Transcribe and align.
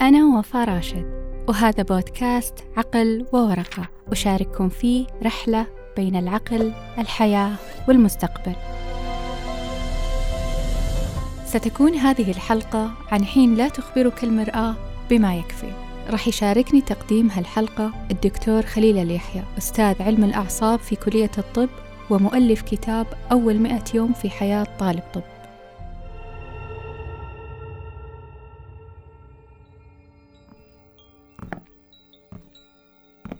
أنا 0.00 0.38
وفاء 0.38 0.68
راشد 0.68 1.06
وهذا 1.48 1.82
بودكاست 1.82 2.54
عقل 2.76 3.26
وورقة 3.32 3.88
أشارككم 4.12 4.68
فيه 4.68 5.06
رحلة 5.22 5.66
بين 5.96 6.16
العقل، 6.16 6.72
الحياة 6.98 7.52
والمستقبل. 7.88 8.52
ستكون 11.44 11.94
هذه 11.94 12.30
الحلقة 12.30 12.90
عن 13.12 13.24
حين 13.24 13.54
لا 13.54 13.68
تخبرك 13.68 14.24
المرآة 14.24 14.74
بما 15.10 15.36
يكفي. 15.36 15.72
راح 16.10 16.28
يشاركني 16.28 16.80
تقديم 16.80 17.30
هالحلقة 17.30 17.92
الدكتور 18.10 18.62
خليل 18.62 18.98
اليحيى 18.98 19.42
أستاذ 19.58 20.02
علم 20.02 20.24
الأعصاب 20.24 20.78
في 20.78 20.96
كلية 20.96 21.30
الطب 21.38 21.68
ومؤلف 22.10 22.62
كتاب 22.62 23.06
أول 23.32 23.58
مئة 23.58 23.84
يوم 23.94 24.12
في 24.12 24.30
حياة 24.30 24.66
طالب 24.78 25.02
طب 25.14 25.22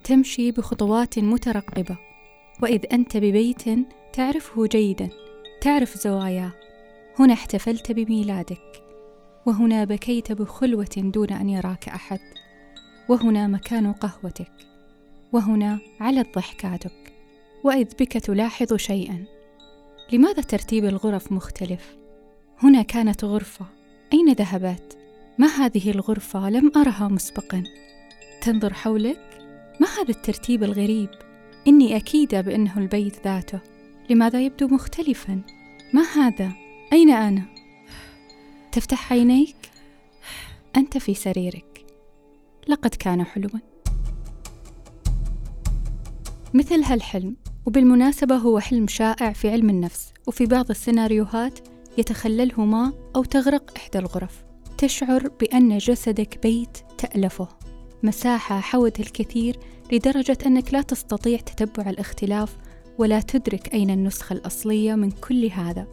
تمشي 0.06 0.51
بخطوات 0.51 1.19
مترقبة. 1.19 1.96
وإذ 2.62 2.80
أنت 2.92 3.16
ببيت 3.16 3.62
تعرفه 4.12 4.66
جيدا 4.66 5.10
تعرف 5.60 5.98
زواياه. 5.98 6.52
هنا 7.19 7.33
احتفلت 7.33 7.92
بميلادك. 7.92 8.83
وهنا 9.47 9.84
بكيت 9.84 10.33
بخلوة 10.33 10.91
دون 10.97 11.30
أن 11.30 11.48
يراك 11.48 11.88
أحد. 11.88 12.20
وهنا 13.09 13.47
مكان 13.47 13.92
قهوتك. 13.92 14.52
وهنا 15.33 15.78
علت 16.00 16.34
ضحكاتك 16.34 17.12
وإذ 17.64 17.86
بك 18.00 18.12
تلاحظ 18.12 18.75
شيئا. 18.75 19.25
لماذا 20.12 20.42
ترتيب 20.42 20.84
الغرف 20.84 21.33
مختلف؟ 21.33 21.97
هنا 22.62 22.83
كانت 22.83 23.25
غرفة. 23.25 23.66
أين 24.12 24.33
ذهبت؟ 24.33 24.98
ما 25.38 25.47
هذه 25.47 25.91
الغرفة؟ 25.91 26.50
لم 26.50 26.73
أرها 26.77 27.09
مسبقا. 27.09 27.64
تنظر 28.41 28.75
حولك؟ 28.75 29.36
ما 29.80 29.86
هذا 29.86 30.10
الترتيب 30.10 30.64
الغريب؟ 30.64 31.10
إني 31.69 31.96
أكيدة 31.96 32.41
بأنه 32.41 32.78
البيت 32.78 33.24
ذاته. 33.24 33.60
لماذا 34.10 34.41
يبدو 34.41 34.66
مختلفا؟ 34.66 35.42
ما 35.92 36.02
هذا؟ 36.02 36.52
أين 36.92 37.10
أنا؟ 37.10 37.42
تفتح 38.72 39.12
عينيك؟ 39.12 39.56
أنت 40.77 40.98
في 40.98 41.14
سريرك. 41.14 41.86
لقد 42.69 42.94
كان 42.94 43.24
حلوا. 43.24 43.60
مثل 46.54 46.82
هالحلم 46.82 47.36
وبالمناسبة 47.66 48.36
هو 48.36 48.58
حلم 48.58 48.86
شائع 48.86 49.32
في 49.32 49.50
علم 49.50 49.70
النفس 49.70 50.12
وفي 50.27 50.47
بعض 50.47 50.70
السيناريوهات 50.70 51.58
يتخلله 51.98 52.64
ما 52.64 52.92
أو 53.16 53.24
تغرق 53.24 53.72
إحدى 53.77 53.98
الغرف. 53.98 54.44
تشعر 54.78 55.28
بأن 55.28 55.78
جسدك 55.78 56.38
بيت 56.42 56.78
تألفه. 56.98 57.48
مساحة 58.02 58.61
حوت 58.61 59.00
الكثير 59.00 59.58
لدرجة 59.92 60.39
أنك 60.47 60.75
لا 60.75 60.83
تستطيع 60.83 61.39
تتبع 61.39 61.91
الاختلاف 61.91 62.56
ولا 62.98 63.20
تدرك 63.20 63.75
أين 63.75 63.91
النسخة 63.91 64.33
الأصلية 64.33 64.94
من 64.94 65.11
كل 65.11 65.47
هذا 65.47 65.86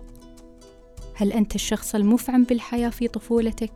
هل 1.15 1.33
أنت 1.33 1.55
الشخص 1.55 1.95
المفعم 1.95 2.43
بالحياة 2.43 2.89
في 2.89 3.07
طفولتك؟ 3.07 3.73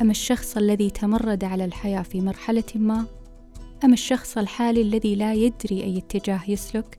أم 0.00 0.10
الشخص 0.10 0.56
الذي 0.56 0.90
تمرد 0.90 1.44
على 1.44 1.64
الحياة 1.64 2.02
في 2.02 2.20
مرحلة 2.20 2.64
ما؟ 2.74 3.04
أم 3.84 3.92
الشخص 3.92 4.38
الحالي 4.38 4.82
الذي 4.82 5.14
لا 5.14 5.34
يدري 5.34 5.84
أي 5.84 5.98
اتجاه 5.98 6.40
يسلك 6.48 6.98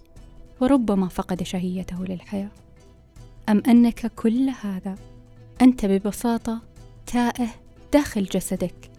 وربما 0.62 1.08
فقد 1.08 1.44
شهيته 1.44 2.06
للحياة؟ 2.06 2.52
أم 3.50 3.64
أنك 3.68 4.12
كل 4.16 4.50
هذا 4.62 4.96
أنت 5.62 5.86
ببساطة 5.86 6.62
تائه 7.06 7.50
داخل 7.94 8.24
جسدك 8.24 8.97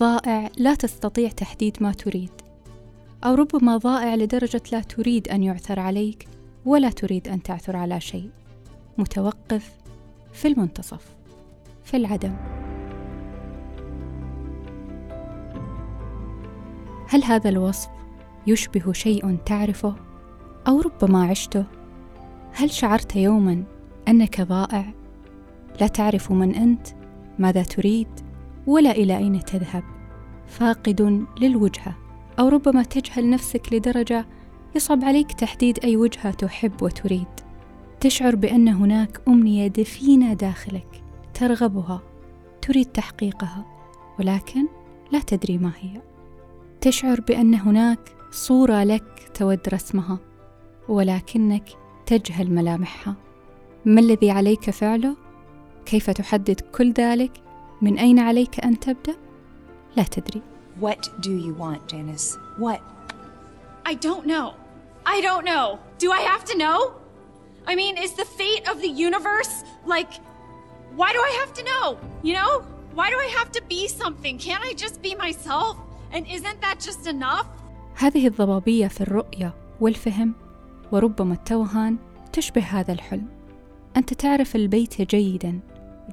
ضائع 0.00 0.50
لا 0.56 0.74
تستطيع 0.74 1.28
تحديد 1.28 1.76
ما 1.80 1.92
تريد 1.92 2.30
أو 3.24 3.34
ربما 3.34 3.76
ضائع 3.76 4.14
لدرجة 4.14 4.62
لا 4.72 4.80
تريد 4.80 5.28
أن 5.28 5.42
يعثر 5.42 5.80
عليك 5.80 6.28
ولا 6.64 6.90
تريد 6.90 7.28
أن 7.28 7.42
تعثر 7.42 7.76
على 7.76 8.00
شيء. 8.00 8.30
متوقف 8.98 9.72
في 10.32 10.48
المنتصف 10.48 11.16
في 11.84 11.96
العدم. 11.96 12.36
هل 17.08 17.24
هذا 17.24 17.48
الوصف 17.48 17.88
يشبه 18.46 18.92
شيء 18.92 19.36
تعرفه 19.36 19.94
أو 20.68 20.80
ربما 20.80 21.24
عشته؟ 21.24 21.64
هل 22.52 22.70
شعرت 22.70 23.16
يوما 23.16 23.64
أنك 24.08 24.40
ضائع؟ 24.40 24.84
لا 25.80 25.86
تعرف 25.86 26.32
من 26.32 26.54
أنت؟ 26.54 26.88
ماذا 27.38 27.62
تريد؟ 27.62 28.25
ولا 28.66 28.90
إلى 28.90 29.16
أين 29.16 29.44
تذهب. 29.44 29.84
فاقد 30.46 31.26
للوجهة 31.40 31.96
أو 32.38 32.48
ربما 32.48 32.82
تجهل 32.82 33.30
نفسك 33.30 33.72
لدرجة 33.72 34.26
يصعب 34.76 35.04
عليك 35.04 35.32
تحديد 35.32 35.78
أي 35.84 35.96
وجهة 35.96 36.30
تحب 36.30 36.82
وتريد. 36.82 37.26
تشعر 38.00 38.36
بأن 38.36 38.68
هناك 38.68 39.20
أمنية 39.28 39.66
دفينة 39.66 40.32
داخلك 40.34 41.02
ترغبها 41.34 42.02
تريد 42.62 42.86
تحقيقها 42.86 43.64
ولكن 44.18 44.66
لا 45.12 45.20
تدري 45.20 45.58
ما 45.58 45.72
هي. 45.80 46.00
تشعر 46.80 47.20
بأن 47.20 47.54
هناك 47.54 48.00
صورة 48.30 48.84
لك 48.84 49.30
تود 49.34 49.60
رسمها 49.72 50.18
ولكنك 50.88 51.68
تجهل 52.06 52.54
ملامحها. 52.54 53.16
ما 53.84 54.00
الذي 54.00 54.30
عليك 54.30 54.70
فعله؟ 54.70 55.16
كيف 55.86 56.10
تحدد 56.10 56.60
كل 56.60 56.92
ذلك؟ 56.92 57.45
من 57.82 57.98
اين 57.98 58.18
عليك 58.18 58.64
ان 58.64 58.80
تبدا 58.80 59.16
لا 59.96 60.02
تدري 60.02 60.42
What 60.80 61.08
do 61.20 61.30
you 61.30 61.54
want, 61.54 61.88
Janice? 61.88 62.36
What? 62.58 62.80
I 63.90 63.94
don't 63.94 64.26
know. 64.26 64.48
I 65.06 65.20
don't 65.26 65.44
know. 65.52 65.78
Do 65.98 66.12
I 66.12 66.20
have 66.32 66.44
to 66.50 66.58
know? 66.58 66.78
I 67.70 67.74
mean, 67.80 67.94
is 67.96 68.12
the 68.12 68.28
fate 68.40 68.64
of 68.70 68.76
the 68.84 68.92
universe 69.06 69.54
like. 69.94 70.12
Why 71.00 71.10
do 71.16 71.20
I 71.30 71.32
have 71.40 71.52
to 71.58 71.62
know? 71.70 71.86
You 72.26 72.34
know? 72.38 72.52
Why 72.98 73.08
do 73.10 73.16
I 73.26 73.28
have 73.38 73.50
to 73.56 73.62
be 73.72 73.82
something? 74.02 74.34
Can't 74.46 74.64
I 74.70 74.72
just 74.84 74.96
be 75.06 75.12
myself? 75.26 75.74
And 76.14 76.22
isn't 76.36 76.60
that 76.60 76.78
just 76.88 77.06
enough? 77.06 77.46
هذه 77.94 78.26
الضبابية 78.26 78.88
في 78.88 79.00
الرؤية 79.00 79.54
والفهم 79.80 80.34
وربما 80.92 81.34
التوهان 81.34 81.96
تشبه 82.32 82.62
هذا 82.62 82.92
الحلم 82.92 83.28
أنت 83.96 84.14
تعرف 84.14 84.56
البيت 84.56 85.02
جيدا 85.02 85.60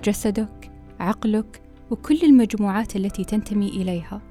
جسدك 0.03 0.62
عقلك 1.03 1.61
وكل 1.91 2.19
المجموعات 2.23 2.95
التي 2.95 3.23
تنتمي 3.23 3.67
إليها. 3.67 4.21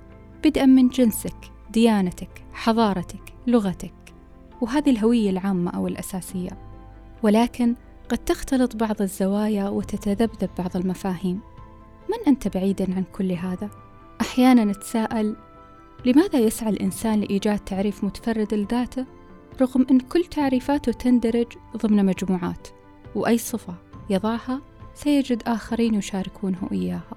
بدءا 0.44 0.66
من 0.66 0.88
جنسك 0.88 1.37
ديانتك 1.71 2.44
حضارتك 2.53 3.34
لغتك. 3.47 3.94
وهذه 4.60 4.91
الهوية 4.91 5.31
العامة 5.31 5.71
أو 5.71 5.88
الأساسية. 5.88 6.59
ولكن 7.22 7.75
قد 8.09 8.19
تختلط 8.19 8.77
بعض 8.77 9.03
الزوايا 9.03 9.69
وتتذبذب 9.69 10.50
بعض 10.59 10.77
المفاهيم. 10.77 11.41
من 12.09 12.27
أنت 12.27 12.49
بعيدا 12.49 12.94
عن 12.94 13.05
كل 13.12 13.32
هذا؟ 13.32 13.71
أحيانا 14.21 14.65
نتساءل 14.65 15.37
لماذا 16.05 16.38
يسعى 16.38 16.71
الإنسان 16.71 17.21
لإيجاد 17.21 17.59
تعريف 17.59 18.05
متفرد 18.05 18.55
لذاته 18.55 19.06
رغم 19.61 19.87
أن 19.91 20.00
كل 20.00 20.25
تعريفاته 20.25 20.93
تندرج 20.93 21.47
ضمن 21.77 22.06
مجموعات؟ 22.06 22.69
وأي 23.15 23.38
صفة 23.38 23.75
يضعها؟ 24.11 24.61
سيجد 24.95 25.43
آخرين 25.47 25.95
يشاركونه 25.95 26.69
إياها. 26.73 27.17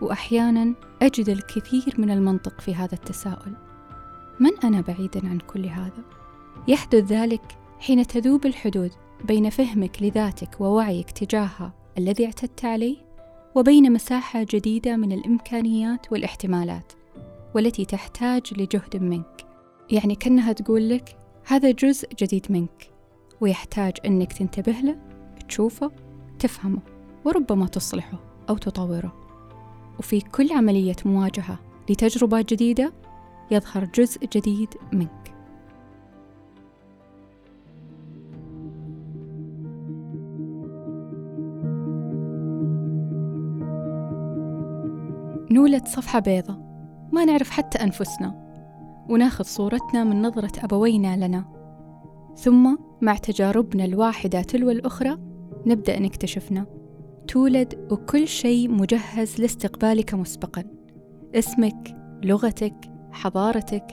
وأحيانا 0.00 0.74
أجد 1.02 1.28
الكثير 1.28 1.94
من 1.98 2.10
المنطق 2.10 2.60
في 2.60 2.74
هذا 2.74 2.94
التساؤل. 2.94 3.52
من 4.40 4.50
أنا 4.64 4.80
بعيدا 4.80 5.28
عن 5.28 5.38
كل 5.38 5.66
هذا؟ 5.66 6.04
يحدث 6.68 7.12
ذلك 7.12 7.58
حين 7.78 8.06
تذوب 8.06 8.46
الحدود 8.46 8.90
بين 9.24 9.50
فهمك 9.50 10.02
لذاتك 10.02 10.60
ووعيك 10.60 11.10
تجاهها 11.10 11.72
الذي 11.98 12.26
اعتدت 12.26 12.64
عليه 12.64 12.96
وبين 13.54 13.92
مساحة 13.92 14.46
جديدة 14.50 14.96
من 14.96 15.12
الإمكانيات 15.12 16.12
والاحتمالات 16.12 16.92
والتي 17.54 17.84
تحتاج 17.84 18.42
لجهد 18.60 18.96
منك. 18.96 19.46
يعني 19.90 20.14
كأنها 20.14 20.52
تقول 20.52 20.88
لك 20.88 21.16
هذا 21.46 21.70
جزء 21.70 22.08
جديد 22.18 22.46
منك 22.50 22.90
ويحتاج 23.40 23.92
أنك 24.06 24.32
تنتبه 24.32 24.72
له 24.72 24.96
تشوفه 25.48 25.90
تفهمه 26.38 26.80
وربما 27.24 27.66
تصلحه 27.66 28.18
أو 28.48 28.56
تطوره. 28.56 29.12
وفي 29.98 30.20
كل 30.20 30.52
عملية 30.52 30.96
مواجهة 31.04 31.58
لتجربة 31.90 32.40
جديدة 32.40 32.92
يظهر 33.50 33.84
جزء 33.84 34.26
جديد 34.26 34.68
منك. 34.92 35.32
نولد 45.50 45.86
صفحة 45.86 46.18
بيضة. 46.18 46.58
ما 47.12 47.24
نعرف 47.24 47.50
حتى 47.50 47.78
أنفسنا. 47.78 48.46
وناخذ 49.08 49.44
صورتنا 49.44 50.04
من 50.04 50.22
نظرة 50.22 50.64
أبوينا 50.64 51.26
لنا. 51.26 51.44
ثم 52.36 52.76
مع 53.00 53.16
تجاربنا 53.16 53.84
الواحدة 53.84 54.42
تلو 54.42 54.70
الأخرى 54.70 55.25
نبدأ 55.66 55.98
نكتشفنا. 55.98 56.66
تولد 57.28 57.88
وكل 57.90 58.28
شيء 58.28 58.68
مجهز 58.68 59.40
لاستقبالك 59.40 60.14
مسبقا. 60.14 60.64
اسمك 61.34 61.96
لغتك 62.24 62.74
حضارتك 63.12 63.86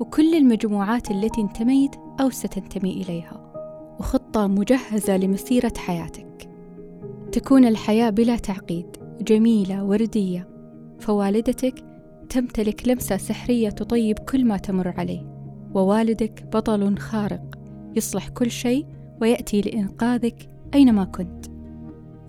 وكل 0.00 0.34
المجموعات 0.34 1.10
التي 1.10 1.40
انتميت 1.40 1.90
أو 2.20 2.30
ستنتمي 2.30 3.02
إليها. 3.02 3.52
وخطة 4.00 4.46
مجهزة 4.46 5.16
لمسيرة 5.16 5.72
حياتك. 5.76 6.50
تكون 7.32 7.64
الحياة 7.64 8.10
بلا 8.10 8.36
تعقيد 8.36 8.86
جميلة 9.20 9.84
وردية. 9.84 10.48
فوالدتك 11.00 11.84
تمتلك 12.28 12.88
لمسة 12.88 13.16
سحرية 13.16 13.70
تطيب 13.70 14.18
كل 14.18 14.44
ما 14.44 14.56
تمر 14.56 14.88
عليه. 14.88 15.26
ووالدك 15.74 16.44
بطل 16.52 16.98
خارق 16.98 17.58
يصلح 17.96 18.28
كل 18.28 18.50
شيء 18.50 18.86
ويأتي 19.20 19.60
لإنقاذك 19.60 20.48
أينما 20.74 21.04
كنت. 21.04 21.46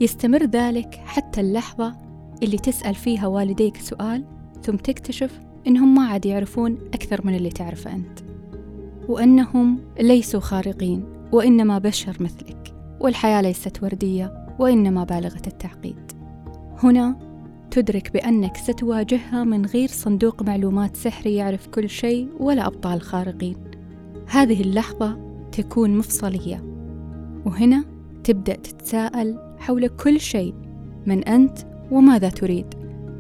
يستمر 0.02 0.44
ذلك 0.44 0.96
حتى 1.06 1.42
اللحظة 1.42 1.96
اللي 2.44 2.58
تسأل 2.58 2.96
فيها 2.96 3.28
والديك 3.28 3.78
سؤال 3.78 4.24
ثم 4.64 4.76
تكتشف 4.76 5.40
إنهم 5.68 5.96
ما 5.96 6.06
عاد 6.06 6.26
يعرفون 6.26 6.78
أكثر 6.94 7.26
من 7.26 7.36
اللي 7.36 7.50
تعرفه 7.50 7.96
أنت. 7.96 8.20
وأنهم 9.10 9.80
ليسوا 10.00 10.40
خارقين 10.40 11.04
وإنما 11.32 11.78
بشر 11.80 12.18
مثلك. 12.20 12.74
والحياة 13.00 13.42
ليست 13.42 13.84
وردية 13.84 14.48
وإنما 14.60 15.04
بالغة 15.04 15.42
التعقيد. 15.48 16.12
هنا 16.84 17.20
تدرك 17.72 18.14
بأنك 18.14 18.58
ستواجهها 18.58 19.44
من 19.44 19.66
غير 19.66 19.88
صندوق 19.88 20.44
معلومات 20.44 20.96
سحري 20.96 21.36
يعرف 21.36 21.68
كل 21.68 21.90
شيء 21.90 22.30
ولا 22.40 22.68
أبطال 22.68 23.02
خارقين. 23.02 23.56
هذه 24.28 24.62
اللحظة 24.62 25.18
تكون 25.52 25.98
مفصلية. 25.98 26.64
وهنا 27.46 27.91
تبدأ 28.24 28.56
تتساءل 28.56 29.56
حول 29.60 29.88
كل 29.88 30.20
شيء 30.20 30.54
من 31.06 31.24
أنت 31.24 31.58
وماذا 31.92 32.30
تريد؟ 32.30 32.66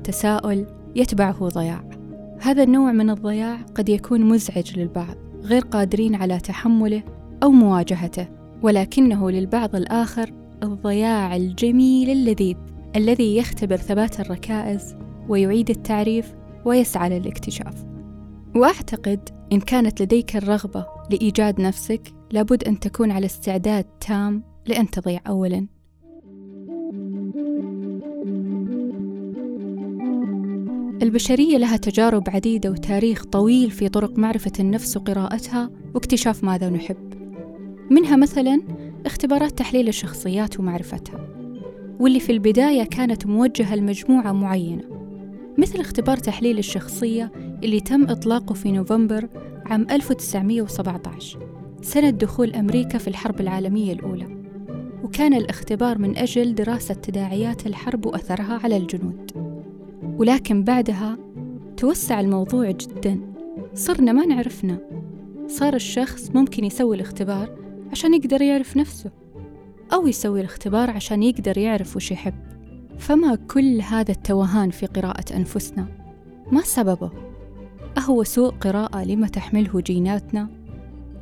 تساؤل 0.04 0.66
يتبعه 0.96 1.48
ضياع. 1.48 1.84
هذا 2.42 2.64
النوع 2.64 2.92
من 2.92 3.10
الضياع 3.10 3.58
قد 3.76 3.90
يكون 3.90 4.22
مزعج 4.22 4.80
للبعض 4.80 5.16
غير 5.44 5.62
قادرين 5.62 6.16
على 6.16 6.40
تحمله 6.40 7.04
أو 7.44 7.52
مواجهته 7.52 8.28
ولكنه 8.62 9.32
للبعض 9.32 9.76
الآخر 9.76 10.34
الضياع 10.64 11.36
الجميل 11.36 12.10
اللذيذ 12.10 12.56
الذي 12.96 13.38
يختبر 13.38 13.78
ثبات 13.78 14.20
الركائز 14.20 14.96
ويعيد 15.30 15.70
التعريف 15.70 16.34
ويسعى 16.66 17.20
للاكتشاف. 17.20 17.86
وأعتقد 18.56 19.30
إن 19.52 19.60
كانت 19.60 20.02
لديك 20.02 20.36
الرغبة 20.36 20.86
لإيجاد 21.10 21.62
نفسك 21.62 22.14
لابد 22.32 22.64
أن 22.64 22.80
تكون 22.80 23.12
على 23.12 23.26
استعداد 23.26 23.84
تام 23.84 24.51
لأن 24.68 24.90
تضيع 24.90 25.20
اولا. 25.28 25.68
البشرية 31.02 31.58
لها 31.58 31.78
تجارب 31.78 32.30
عديدة 32.30 32.72
وتاريخ 32.72 33.26
طويل 33.26 33.72
في 33.72 33.90
طرق 33.90 34.18
معرفة 34.18 34.52
النفس 34.60 34.98
وقراءتها 34.98 35.70
واكتشاف 35.94 36.44
ماذا 36.44 36.70
نحب. 36.70 37.14
منها 37.92 38.16
مثلا 38.16 38.62
اختبارات 39.06 39.58
تحليل 39.58 39.88
الشخصيات 39.88 40.60
ومعرفتها 40.60 41.28
واللي 42.00 42.20
في 42.20 42.32
البداية 42.32 42.84
كانت 42.84 43.26
موجهة 43.26 43.76
لمجموعة 43.76 44.32
معينة 44.32 44.84
مثل 45.58 45.80
اختبار 45.80 46.18
تحليل 46.18 46.58
الشخصية 46.58 47.32
اللي 47.64 47.80
تم 47.80 48.10
إطلاقه 48.10 48.54
في 48.54 48.72
نوفمبر 48.72 49.30
عام 49.66 49.88
1917 49.92 51.40
سنة 51.82 52.10
دخول 52.10 52.54
أمريكا 52.54 52.98
في 52.98 53.08
الحرب 53.08 53.42
العالمية 53.42 53.94
الأولى. 53.94 54.41
وكان 55.12 55.34
الاختبار 55.34 55.98
من 55.98 56.18
أجل 56.18 56.56
دراسة 56.56 56.94
تداعيات 56.94 57.68
الحرب 57.68 58.06
وأثرها 58.06 58.60
على 58.64 58.78
الجنود 58.78 59.32
ولكن 60.18 60.64
بعدها 60.64 61.18
توسع 61.78 62.20
الموضوع 62.20 62.72
جدا 62.72 63.20
صرنا 63.74 64.12
ما 64.12 64.26
نعرفنا 64.26 64.78
صار 65.48 65.74
الشخص 65.74 66.30
ممكن 66.36 66.66
يسوي 66.66 66.96
الاختبار 66.96 67.58
عشان 67.92 68.14
يقدر 68.14 68.42
يعرف 68.42 68.78
نفسه 68.78 69.12
أو 69.94 70.08
يسوي 70.08 70.40
الاختبار 70.40 70.90
عشان 70.90 71.24
يقدر 71.24 71.58
يعرف 71.58 71.96
وش 71.96 72.12
يحب 72.12 72.36
فما 72.98 73.36
كل 73.36 73.82
هذا 73.82 74.12
التوهان 74.12 74.70
في 74.70 74.86
قراءة 74.86 75.36
أنفسنا 75.36 75.88
ما 76.52 76.62
سببه؟ 76.62 77.12
أهو 77.98 78.24
سوء 78.24 78.50
قراءة 78.50 79.04
لما 79.04 79.28
تحمله 79.28 79.82
جيناتنا؟ 79.82 80.50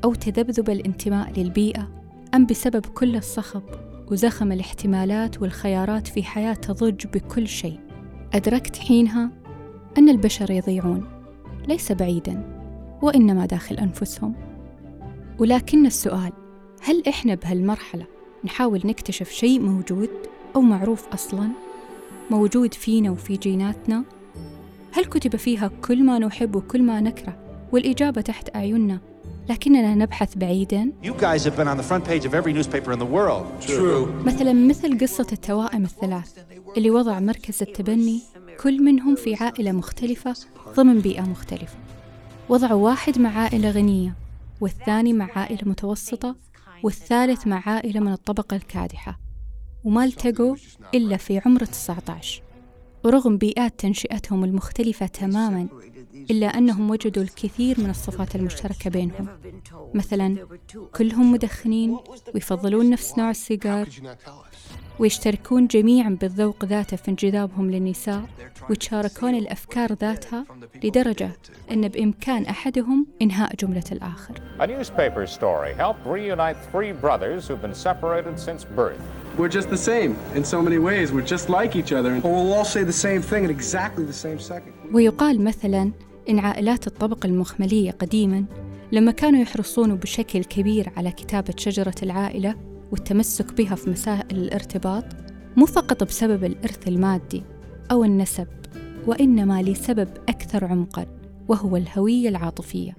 أو 0.03 0.13
تذبذب 0.13 0.69
الانتماء 0.69 1.39
للبيئة؟ 1.39 1.98
أم 2.35 2.45
بسبب 2.45 2.85
كل 2.85 3.15
الصخب 3.15 3.63
وزخم 4.11 4.51
الاحتمالات 4.51 5.41
والخيارات 5.41 6.07
في 6.07 6.23
حياة 6.23 6.53
تضج 6.53 7.07
بكل 7.07 7.47
شيء. 7.47 7.79
أدركت 8.33 8.77
حينها 8.77 9.31
أن 9.97 10.09
البشر 10.09 10.51
يضيعون 10.51 11.05
ليس 11.67 11.91
بعيدا 11.91 12.59
وإنما 13.01 13.45
داخل 13.45 13.75
أنفسهم. 13.75 14.35
ولكن 15.39 15.85
السؤال 15.85 16.31
هل 16.81 17.03
إحنا 17.07 17.35
بهالمرحلة 17.35 18.05
نحاول 18.45 18.81
نكتشف 18.85 19.29
شيء 19.29 19.59
موجود 19.59 20.09
أو 20.55 20.61
معروف 20.61 21.07
أصلاً؟ 21.07 21.49
موجود 22.31 22.73
فينا 22.73 23.11
وفي 23.11 23.37
جيناتنا؟ 23.37 24.03
هل 24.91 25.05
كتب 25.05 25.35
فيها 25.35 25.71
كل 25.87 26.03
ما 26.03 26.19
نحب 26.19 26.55
وكل 26.55 26.83
ما 26.83 27.01
نكره 27.01 27.39
والإجابة 27.71 28.21
تحت 28.21 28.55
أعيننا؟ 28.55 28.99
لكننا 29.49 29.95
نبحث 29.95 30.37
بعيدا. 30.37 30.91
مثلا 34.25 34.53
مثل 34.53 34.97
قصة 34.99 35.27
التوائم 35.31 35.83
الثلاث 35.83 36.37
اللي 36.77 36.91
وضع 36.91 37.19
مركز 37.19 37.61
التبني 37.61 38.21
كل 38.63 38.83
منهم 38.83 39.15
في 39.15 39.35
عائلة 39.35 39.71
مختلفة 39.71 40.35
ضمن 40.75 40.99
بيئة 40.99 41.21
مختلفة. 41.21 41.77
وضعوا 42.49 42.85
واحد 42.85 43.19
مع 43.19 43.37
عائلة 43.37 43.69
غنية 43.69 44.13
والثاني 44.61 45.13
مع 45.13 45.29
عائلة 45.35 45.61
متوسطة 45.65 46.35
والثالث 46.83 47.47
مع 47.47 47.63
عائلة 47.65 47.99
من 47.99 48.11
الطبقة 48.11 48.55
الكادحة. 48.55 49.19
وما 49.83 50.03
التقوا 50.03 50.55
إلا 50.93 51.17
في 51.17 51.41
عمر 51.45 51.65
19 51.65 52.41
ورغم 53.03 53.37
بيئات 53.37 53.79
تنشئتهم 53.79 54.43
المختلفة 54.43 55.05
تماما 55.05 55.67
إلا 56.31 56.47
أنهم 56.47 56.89
وجدوا 56.89 57.23
الكثير 57.23 57.79
من 57.79 57.89
الصفات 57.89 58.35
المشتركة 58.35 58.89
بينهم 58.89 59.27
مثلا 59.93 60.35
كلهم 60.95 61.31
مدخنين 61.31 61.97
ويفضلون 62.33 62.89
نفس 62.89 63.17
نوع 63.17 63.29
السيجار 63.29 63.89
ويشتركون 64.99 65.67
جميعا 65.67 66.17
بالذوق 66.21 66.65
ذاته 66.65 66.97
في 66.97 67.07
انجذابهم 67.11 67.71
للنساء 67.71 68.23
ويتشاركون 68.69 69.35
الأفكار 69.35 69.93
ذاتها 69.93 70.45
لدرجة 70.83 71.31
أن 71.71 71.87
بإمكان 71.87 72.45
أحدهم 72.45 73.07
إنهاء 73.21 73.55
جملة 73.55 73.83
الآخر 73.91 74.33
A 74.59 74.67
newspaper 74.67 75.25
story 75.27 75.73
helped 75.73 76.05
reunite 76.05 76.57
three 76.71 76.91
brothers 76.91 77.47
who've 77.47 77.61
been 77.61 77.73
separated 77.73 78.39
since 78.39 78.65
birth. 78.75 79.01
We're 79.37 79.55
just 79.59 79.69
the 79.69 79.83
same 79.91 80.11
in 80.35 80.43
so 80.43 80.61
many 80.61 80.79
ways. 80.79 81.13
We're 81.13 81.31
just 81.35 81.49
like 81.49 81.75
each 81.75 81.93
other. 81.93 82.11
Or 82.23 82.31
we'll 82.35 82.53
all 82.53 82.65
say 82.65 82.83
the 82.83 82.99
same 83.07 83.21
thing 83.21 83.45
at 83.45 83.51
exactly 83.51 84.03
the 84.05 84.19
same 84.25 84.39
second. 84.39 84.73
ويقال 84.93 85.43
مثلا 85.43 85.91
إن 86.29 86.39
عائلات 86.39 86.87
الطبقة 86.87 87.27
المخملية 87.27 87.91
قديما 87.91 88.45
لما 88.91 89.11
كانوا 89.11 89.41
يحرصون 89.41 89.95
بشكل 89.95 90.43
كبير 90.43 90.91
على 90.97 91.11
كتابة 91.11 91.53
شجرة 91.57 91.95
العائلة 92.03 92.55
والتمسك 92.91 93.53
بها 93.53 93.75
في 93.75 93.89
مسائل 93.89 94.37
الارتباط 94.37 95.05
مو 95.57 95.65
فقط 95.65 96.03
بسبب 96.03 96.43
الإرث 96.43 96.87
المادي 96.87 97.43
أو 97.91 98.03
النسب 98.03 98.47
وإنما 99.07 99.61
لسبب 99.61 100.07
أكثر 100.29 100.65
عمقا 100.65 101.05
وهو 101.47 101.77
الهوية 101.77 102.29
العاطفية 102.29 102.95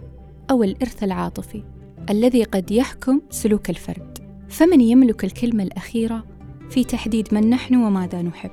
أو 0.50 0.62
الإرث 0.62 1.04
العاطفي 1.04 1.62
الذي 2.10 2.44
قد 2.44 2.70
يحكم 2.70 3.20
سلوك 3.30 3.70
الفرد. 3.70 4.18
فمن 4.48 4.80
يملك 4.80 5.24
الكلمة 5.24 5.62
الأخيرة 5.62 6.24
في 6.70 6.84
تحديد 6.84 7.34
من 7.34 7.50
نحن 7.50 7.74
وماذا 7.74 8.22
نحب؟ 8.22 8.50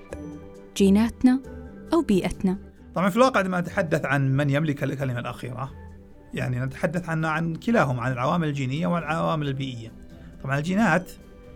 جيناتنا 0.77 1.39
أو 1.93 2.01
بيئتنا؟ 2.01 2.66
طبعا 2.97 3.09
في 3.09 3.15
الواقع 3.15 3.37
عندما 3.39 3.61
نتحدث 3.61 4.05
عن 4.05 4.31
من 4.31 4.49
يملك 4.49 4.83
الكلمة 4.83 5.19
الأخيرة 5.19 5.71
يعني 6.33 6.59
نتحدث 6.59 7.09
عن 7.09 7.25
عن 7.25 7.55
كلاهما 7.55 8.01
عن 8.01 8.11
العوامل 8.11 8.47
الجينية 8.47 8.87
والعوامل 8.87 9.47
البيئية. 9.47 9.91
طبعا 10.43 10.57
الجينات 10.57 11.11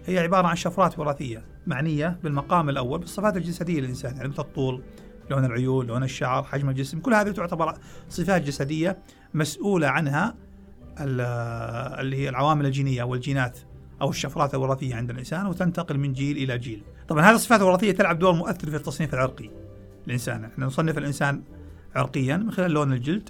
هي 0.05 0.19
عبارة 0.19 0.47
عن 0.47 0.55
شفرات 0.55 0.99
وراثية 0.99 1.45
معنية 1.67 2.19
بالمقام 2.23 2.69
الأول 2.69 2.99
بالصفات 2.99 3.37
الجسدية 3.37 3.79
للإنسان 3.81 4.15
يعني 4.15 4.27
مثل 4.29 4.41
الطول 4.41 4.83
لون 5.29 5.45
العيون 5.45 5.87
لون 5.87 6.03
الشعر 6.03 6.43
حجم 6.43 6.69
الجسم 6.69 6.99
كل 6.99 7.13
هذه 7.13 7.31
تعتبر 7.31 7.73
صفات 8.09 8.41
جسدية 8.41 8.97
مسؤولة 9.33 9.87
عنها 9.87 10.35
ال- 10.99 11.21
اللي 11.99 12.15
هي 12.17 12.29
العوامل 12.29 12.65
الجينية 12.65 13.03
والجينات 13.03 13.59
أو 14.01 14.09
الشفرات 14.09 14.53
الوراثية 14.53 14.95
عند 14.95 15.09
الإنسان 15.09 15.45
وتنتقل 15.45 15.97
من 15.97 16.13
جيل 16.13 16.37
إلى 16.37 16.57
جيل. 16.57 16.83
طبعا 17.07 17.23
هذه 17.23 17.35
الصفات 17.35 17.61
الوراثية 17.61 17.91
تلعب 17.91 18.19
دور 18.19 18.33
مؤثر 18.33 18.69
في 18.69 18.75
التصنيف 18.75 19.13
العرقي. 19.13 19.49
الإنسان. 20.07 20.45
إحنا 20.45 20.65
نصنف 20.65 20.97
الإنسان 20.97 21.41
عرقيا 21.95 22.37
من 22.37 22.51
خلال 22.51 22.71
لون 22.71 22.93
الجلد 22.93 23.29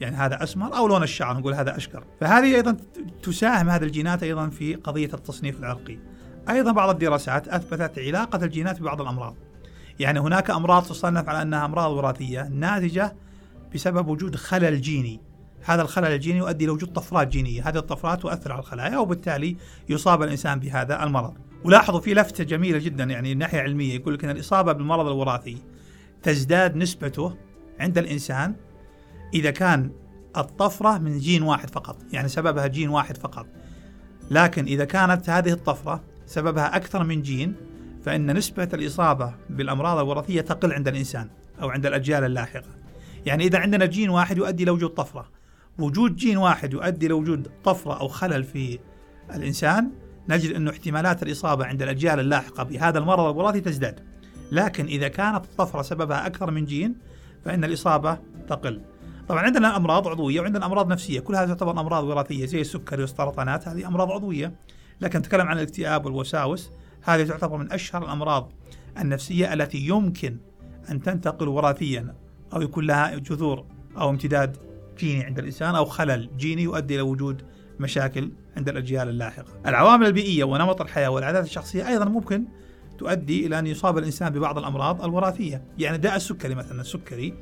يعني 0.00 0.16
هذا 0.16 0.42
أسمر 0.42 0.76
أو 0.76 0.88
لون 0.88 1.02
الشعر 1.02 1.38
نقول 1.38 1.54
هذا 1.54 1.76
أشقر. 1.76 2.04
فهذه 2.20 2.54
أيضا 2.54 2.76
تساهم 3.22 3.68
هذه 3.68 3.82
الجينات 3.82 4.22
أيضا 4.22 4.48
في 4.48 4.74
قضية 4.74 5.10
التصنيف 5.14 5.58
العرقي. 5.58 5.98
أيضا 6.50 6.72
بعض 6.72 6.88
الدراسات 6.88 7.48
أثبتت 7.48 7.98
علاقة 7.98 8.44
الجينات 8.44 8.80
ببعض 8.80 9.00
الأمراض. 9.00 9.36
يعني 10.00 10.20
هناك 10.20 10.50
أمراض 10.50 10.82
تصنف 10.82 11.28
على 11.28 11.42
أنها 11.42 11.64
أمراض 11.64 11.90
وراثية 11.90 12.48
ناتجة 12.48 13.16
بسبب 13.74 14.08
وجود 14.08 14.36
خلل 14.36 14.80
جيني. 14.80 15.20
هذا 15.64 15.82
الخلل 15.82 16.06
الجيني 16.06 16.38
يؤدي 16.38 16.64
إلى 16.64 16.72
وجود 16.72 16.92
طفرات 16.92 17.28
جينية، 17.28 17.68
هذه 17.68 17.78
الطفرات 17.78 18.22
تؤثر 18.22 18.52
على 18.52 18.60
الخلايا 18.60 18.98
وبالتالي 18.98 19.56
يصاب 19.88 20.22
الإنسان 20.22 20.60
بهذا 20.60 21.04
المرض. 21.04 21.34
ولاحظوا 21.64 22.00
في 22.00 22.14
لفتة 22.14 22.44
جميلة 22.44 22.78
جدا 22.78 23.04
يعني 23.04 23.34
من 23.34 23.38
ناحية 23.38 23.60
علمية 23.60 23.94
يقول 23.94 24.14
لك 24.14 24.24
إن 24.24 24.30
الإصابة 24.30 24.72
بالمرض 24.72 25.06
الوراثي 25.06 25.58
تزداد 26.22 26.76
نسبته 26.76 27.36
عند 27.80 27.98
الإنسان 27.98 28.54
إذا 29.34 29.50
كان 29.50 29.90
الطفرة 30.36 30.98
من 30.98 31.18
جين 31.18 31.42
واحد 31.42 31.70
فقط، 31.70 31.96
يعني 32.12 32.28
سببها 32.28 32.66
جين 32.66 32.88
واحد 32.88 33.16
فقط. 33.16 33.46
لكن 34.30 34.64
إذا 34.64 34.84
كانت 34.84 35.30
هذه 35.30 35.52
الطفرة 35.52 36.04
سببها 36.26 36.76
أكثر 36.76 37.04
من 37.04 37.22
جين 37.22 37.54
فإن 38.04 38.36
نسبة 38.36 38.68
الإصابة 38.74 39.34
بالأمراض 39.50 39.98
الوراثية 39.98 40.40
تقل 40.40 40.72
عند 40.72 40.88
الإنسان 40.88 41.28
أو 41.62 41.68
عند 41.68 41.86
الأجيال 41.86 42.24
اللاحقة. 42.24 42.78
يعني 43.26 43.44
إذا 43.44 43.58
عندنا 43.58 43.86
جين 43.86 44.10
واحد 44.10 44.36
يؤدي 44.38 44.62
إلى 44.62 44.70
وجود 44.70 44.90
طفرة، 44.90 45.28
وجود 45.78 46.16
جين 46.16 46.36
واحد 46.36 46.72
يؤدي 46.72 47.08
لوجود 47.08 47.48
طفرة 47.64 48.00
أو 48.00 48.08
خلل 48.08 48.44
في 48.44 48.78
الإنسان 49.34 49.90
نجد 50.28 50.54
انه 50.54 50.70
احتمالات 50.70 51.22
الإصابة 51.22 51.64
عند 51.64 51.82
الأجيال 51.82 52.20
اللاحقة 52.20 52.62
بهذا 52.62 52.98
المرض 52.98 53.24
الوراثي 53.24 53.60
تزداد. 53.60 54.00
لكن 54.52 54.86
إذا 54.86 55.08
كانت 55.08 55.44
الطفرة 55.44 55.82
سببها 55.82 56.26
أكثر 56.26 56.50
من 56.50 56.64
جين 56.64 56.94
فإن 57.44 57.64
الإصابة 57.64 58.18
تقل. 58.48 58.80
طبعا 59.28 59.42
عندنا 59.42 59.76
أمراض 59.76 60.08
عضوية 60.08 60.40
وعندنا 60.40 60.66
أمراض 60.66 60.92
نفسية، 60.92 61.20
كل 61.20 61.34
هذه 61.34 61.48
تعتبر 61.48 61.80
أمراض 61.80 62.04
وراثية 62.04 62.46
زي 62.46 62.60
السكري 62.60 63.00
والسرطانات 63.00 63.68
هذه 63.68 63.86
أمراض 63.86 64.10
عضوية. 64.10 64.54
لكن 65.00 65.18
نتكلم 65.18 65.46
عن 65.46 65.56
الاكتئاب 65.56 66.06
والوساوس 66.06 66.70
هذه 67.02 67.24
تعتبر 67.24 67.56
من 67.56 67.72
أشهر 67.72 68.04
الأمراض 68.04 68.52
النفسية 68.98 69.52
التي 69.52 69.78
يمكن 69.78 70.36
أن 70.90 71.02
تنتقل 71.02 71.48
وراثيا 71.48 72.14
أو 72.54 72.62
يكون 72.62 72.86
لها 72.86 73.16
جذور 73.16 73.64
أو 73.96 74.10
امتداد 74.10 74.56
جيني 74.98 75.24
عند 75.24 75.38
الإنسان 75.38 75.74
أو 75.74 75.84
خلل 75.84 76.30
جيني 76.36 76.62
يؤدي 76.62 76.94
إلى 76.94 77.02
وجود 77.02 77.42
مشاكل 77.80 78.32
عند 78.56 78.68
الأجيال 78.68 79.08
اللاحقة. 79.08 79.60
العوامل 79.66 80.06
البيئية 80.06 80.44
ونمط 80.44 80.80
الحياة 80.80 81.08
والعادات 81.08 81.44
الشخصية 81.44 81.88
أيضا 81.88 82.04
ممكن 82.04 82.44
تؤدي 82.98 83.46
إلى 83.46 83.58
أن 83.58 83.66
يصاب 83.66 83.98
الإنسان 83.98 84.32
ببعض 84.32 84.58
الأمراض 84.58 85.04
الوراثية، 85.04 85.64
يعني 85.78 85.98
داء 85.98 86.16
السكري 86.16 86.54
مثلا 86.54 86.80
السكري 86.80 87.34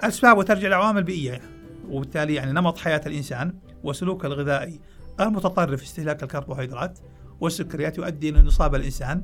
اسبابه 0.00 0.42
ترجع 0.42 0.68
لعوامل 0.68 1.02
بيئيه 1.02 1.40
وبالتالي 1.88 2.34
يعني 2.34 2.52
نمط 2.52 2.78
حياة 2.78 3.00
الإنسان 3.06 3.54
وسلوكه 3.84 4.26
الغذائي 4.26 4.80
المتطرف 5.20 5.82
استهلاك 5.82 6.22
الكربوهيدرات 6.22 6.98
والسكريات 7.40 7.98
يؤدي 7.98 8.28
إلى 8.28 8.40
أن 8.40 8.46
يصاب 8.46 8.74
الإنسان 8.74 9.22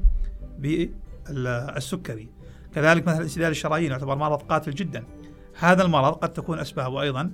بالسكري. 0.59 2.31
كذلك 2.75 3.09
مثلا 3.09 3.23
انسداد 3.23 3.51
الشرايين 3.51 3.91
يعتبر 3.91 4.17
مرض 4.17 4.43
قاتل 4.43 4.71
جدا. 4.71 5.05
هذا 5.59 5.83
المرض 5.83 6.13
قد 6.13 6.33
تكون 6.33 6.59
أسبابه 6.59 7.03
أيضا 7.03 7.31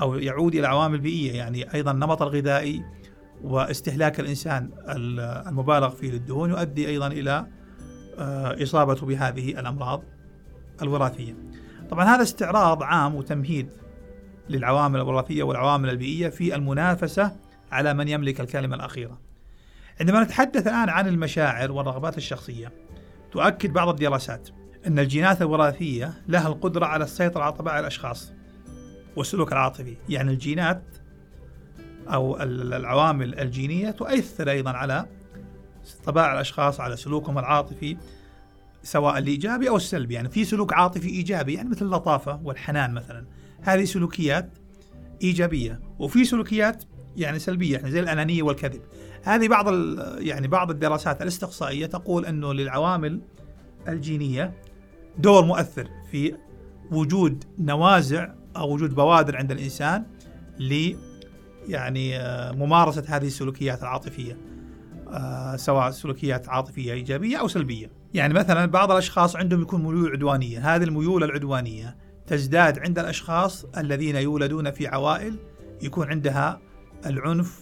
أو 0.00 0.14
يعود 0.14 0.54
إلى 0.54 0.66
عوامل 0.66 0.98
بيئية 1.00 1.32
يعني 1.32 1.74
أيضا 1.74 1.90
النمط 1.90 2.22
الغذائي 2.22 2.84
واستهلاك 3.42 4.20
الإنسان 4.20 4.70
المبالغ 5.48 5.90
فيه 5.90 6.10
للدهون 6.10 6.50
يؤدي 6.50 6.88
أيضا 6.88 7.06
إلى 7.06 7.46
آه، 8.18 8.62
إصابته 8.62 9.06
بهذه 9.06 9.50
الأمراض 9.50 10.02
الوراثية. 10.82 11.36
طبعا 11.90 12.04
هذا 12.04 12.22
استعراض 12.22 12.82
عام 12.82 13.14
وتمهيد 13.14 13.68
للعوامل 14.48 15.00
الوراثية 15.00 15.42
والعوامل 15.42 15.90
البيئية 15.90 16.28
في 16.28 16.54
المنافسة 16.54 17.36
على 17.72 17.94
من 17.94 18.08
يملك 18.08 18.40
الكلمة 18.40 18.76
الأخيرة. 18.76 19.18
عندما 20.00 20.22
نتحدث 20.22 20.66
الآن 20.66 20.88
عن 20.88 21.08
المشاعر 21.08 21.72
والرغبات 21.72 22.16
الشخصية 22.16 22.72
تؤكد 23.32 23.72
بعض 23.72 23.88
الدراسات 23.88 24.48
أن 24.86 24.98
الجينات 24.98 25.42
الوراثية 25.42 26.12
لها 26.28 26.48
القدرة 26.48 26.86
على 26.86 27.04
السيطرة 27.04 27.42
على 27.42 27.52
طباع 27.52 27.78
الأشخاص 27.78 28.32
والسلوك 29.16 29.52
العاطفي 29.52 29.96
يعني 30.08 30.30
الجينات 30.30 30.82
أو 32.14 32.42
العوامل 32.42 33.38
الجينية 33.38 33.90
تؤثر 33.90 34.50
أيضا 34.50 34.70
على 34.70 35.06
طباع 36.04 36.32
الأشخاص 36.32 36.80
على 36.80 36.96
سلوكهم 36.96 37.38
العاطفي 37.38 37.96
سواء 38.82 39.18
الإيجابي 39.18 39.68
أو 39.68 39.76
السلبي. 39.76 40.14
يعني 40.14 40.28
في 40.28 40.44
سلوك 40.44 40.72
عاطفي 40.72 41.08
إيجابي 41.08 41.54
يعني 41.54 41.68
مثل 41.68 41.84
اللطافة 41.84 42.40
والحنان 42.44 42.94
مثلا. 42.94 43.24
هذه 43.60 43.84
سلوكيات 43.84 44.50
إيجابية 45.22 45.80
وفي 45.98 46.24
سلوكيات 46.24 46.84
يعني 47.16 47.38
سلبية 47.38 47.76
يعني 47.76 47.90
زي 47.90 48.00
الأنانية 48.00 48.42
والكذب. 48.42 48.80
هذه 49.22 49.48
بعض 49.48 49.66
يعني 50.18 50.48
بعض 50.48 50.70
الدراسات 50.70 51.22
الاستقصائية 51.22 51.86
تقول 51.86 52.26
أنه 52.26 52.52
للعوامل 52.52 53.20
الجينية 53.88 54.54
دور 55.18 55.44
مؤثر 55.44 55.88
في 56.10 56.34
وجود 56.90 57.44
نوازع 57.58 58.32
أو 58.56 58.72
وجود 58.72 58.94
بوادر 58.94 59.36
عند 59.36 59.52
الإنسان 59.52 60.04
ل 60.58 60.94
يعني 61.70 62.16
آه، 62.16 62.52
ممارسة 62.52 63.04
هذه 63.08 63.26
السلوكيات 63.26 63.82
العاطفية 63.82 64.38
آه، 65.08 65.56
سواء 65.56 65.90
سلوكيات 65.90 66.48
عاطفية 66.48 66.92
إيجابية 66.92 67.36
أو 67.36 67.48
سلبية. 67.48 67.90
يعني 68.14 68.34
مثلا 68.34 68.66
بعض 68.66 68.90
الأشخاص 68.90 69.36
عندهم 69.36 69.62
يكون 69.62 69.82
ميول 69.82 70.12
عدوانية، 70.12 70.74
هذه 70.74 70.82
الميول 70.82 71.24
العدوانية 71.24 71.96
تزداد 72.26 72.78
عند 72.78 72.98
الأشخاص 72.98 73.64
الذين 73.76 74.16
يولدون 74.16 74.70
في 74.70 74.86
عوائل 74.86 75.38
يكون 75.82 76.08
عندها 76.08 76.60
العنف 77.06 77.60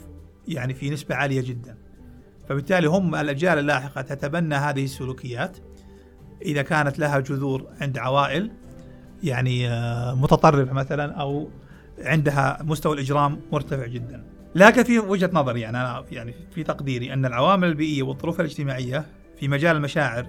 يعني 0.49 0.75
في 0.75 0.91
نسبة 0.91 1.15
عالية 1.15 1.41
جدا. 1.41 1.77
فبالتالي 2.49 2.89
هم 2.89 3.15
الأجيال 3.15 3.59
اللاحقة 3.59 4.01
تتبنى 4.01 4.55
هذه 4.55 4.85
السلوكيات 4.85 5.59
إذا 6.43 6.63
كانت 6.63 6.99
لها 6.99 7.21
جذور 7.21 7.67
عند 7.81 7.99
عوائل 7.99 8.51
يعني 9.23 9.69
آه، 9.69 10.15
متطرفة 10.15 10.73
مثلا 10.73 11.15
أو 11.15 11.51
عندها 12.01 12.59
مستوى 12.63 12.95
الإجرام 12.95 13.41
مرتفع 13.53 13.87
جدا. 13.87 14.25
لكن 14.55 14.83
في 14.83 14.99
وجهة 14.99 15.31
نظري 15.33 15.61
يعني 15.61 15.77
أنا 15.77 16.05
يعني 16.11 16.35
في 16.55 16.63
تقديري 16.63 17.13
أن 17.13 17.27
العوامل 17.27 17.69
البيئية 17.69 18.03
والظروف 18.03 18.41
الاجتماعية 18.41 19.07
في 19.41 19.49
مجال 19.49 19.77
المشاعر 19.77 20.27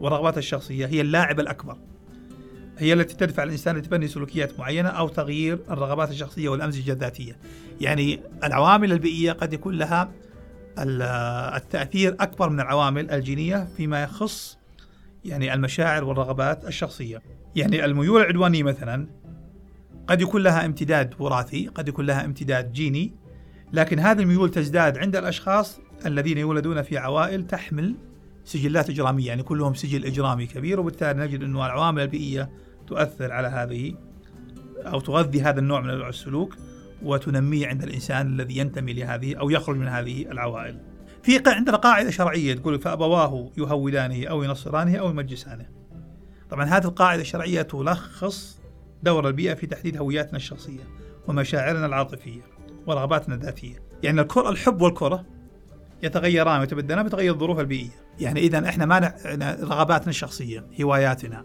والرغبات 0.00 0.38
الشخصية 0.38 0.86
هي 0.86 1.00
اللاعب 1.00 1.40
الأكبر. 1.40 1.76
هي 2.78 2.92
التي 2.92 3.16
تدفع 3.16 3.42
الإنسان 3.42 3.76
لتبني 3.76 4.08
سلوكيات 4.08 4.58
معينة 4.58 4.88
أو 4.88 5.08
تغيير 5.08 5.58
الرغبات 5.70 6.10
الشخصية 6.10 6.48
والأمزجة 6.48 6.92
الذاتية. 6.92 7.36
يعني 7.80 8.20
العوامل 8.44 8.92
البيئية 8.92 9.32
قد 9.32 9.52
يكون 9.52 9.74
لها 9.74 10.10
التأثير 11.56 12.16
أكبر 12.20 12.48
من 12.48 12.60
العوامل 12.60 13.10
الجينية 13.10 13.68
فيما 13.76 14.02
يخص 14.02 14.58
يعني 15.24 15.54
المشاعر 15.54 16.04
والرغبات 16.04 16.64
الشخصية 16.64 17.22
يعني 17.56 17.84
الميول 17.84 18.20
العدوانية 18.20 18.62
مثلا 18.62 19.06
قد 20.06 20.20
يكون 20.20 20.42
لها 20.42 20.66
امتداد 20.66 21.14
وراثي 21.18 21.66
قد 21.66 21.88
يكون 21.88 22.06
لها 22.06 22.24
امتداد 22.24 22.72
جيني 22.72 23.12
لكن 23.72 23.98
هذه 23.98 24.20
الميول 24.20 24.50
تزداد 24.50 24.98
عند 24.98 25.16
الأشخاص 25.16 25.80
الذين 26.06 26.38
يولدون 26.38 26.82
في 26.82 26.98
عوائل 26.98 27.46
تحمل 27.46 27.94
سجلات 28.44 28.90
إجرامية 28.90 29.26
يعني 29.26 29.42
كلهم 29.42 29.74
سجل 29.74 30.04
إجرامي 30.04 30.46
كبير 30.46 30.80
وبالتالي 30.80 31.26
نجد 31.26 31.42
أنه 31.42 31.66
العوامل 31.66 32.02
البيئية 32.02 32.50
تؤثر 32.86 33.32
على 33.32 33.48
هذه 33.48 33.94
أو 34.76 35.00
تغذي 35.00 35.42
هذا 35.42 35.60
النوع 35.60 35.80
من 35.80 35.90
السلوك 35.90 36.56
وتنميه 37.02 37.66
عند 37.66 37.82
الإنسان 37.82 38.26
الذي 38.26 38.58
ينتمي 38.58 38.92
لهذه 38.92 39.34
أو 39.34 39.50
يخرج 39.50 39.76
من 39.76 39.88
هذه 39.88 40.22
العوائل 40.22 40.80
في 41.22 41.42
عندنا 41.46 41.76
قاعدة 41.76 42.10
شرعية 42.10 42.54
تقول 42.54 42.80
فأبواه 42.80 43.50
يهودانه 43.58 44.26
أو 44.26 44.42
ينصرانه 44.42 44.96
أو 44.96 45.10
يمجسانه. 45.10 45.66
طبعا 46.50 46.64
هذه 46.64 46.84
القاعدة 46.84 47.22
الشرعية 47.22 47.62
تلخص 47.62 48.60
دور 49.02 49.28
البيئة 49.28 49.54
في 49.54 49.66
تحديد 49.66 49.96
هوياتنا 49.96 50.36
الشخصية 50.36 50.82
ومشاعرنا 51.28 51.86
العاطفية 51.86 52.40
ورغباتنا 52.86 53.34
الذاتية. 53.34 53.82
يعني 54.02 54.20
الكرة 54.20 54.48
الحب 54.48 54.80
والكرة 54.80 55.24
يتغيران 56.02 56.60
ويتبدلان 56.60 57.06
بتغير 57.06 57.32
الظروف 57.32 57.60
البيئية. 57.60 58.06
يعني 58.20 58.40
اذا 58.40 58.68
إحنا 58.68 58.86
ما 58.86 59.14
رغباتنا 59.62 60.08
الشخصية، 60.08 60.66
هواياتنا، 60.82 61.44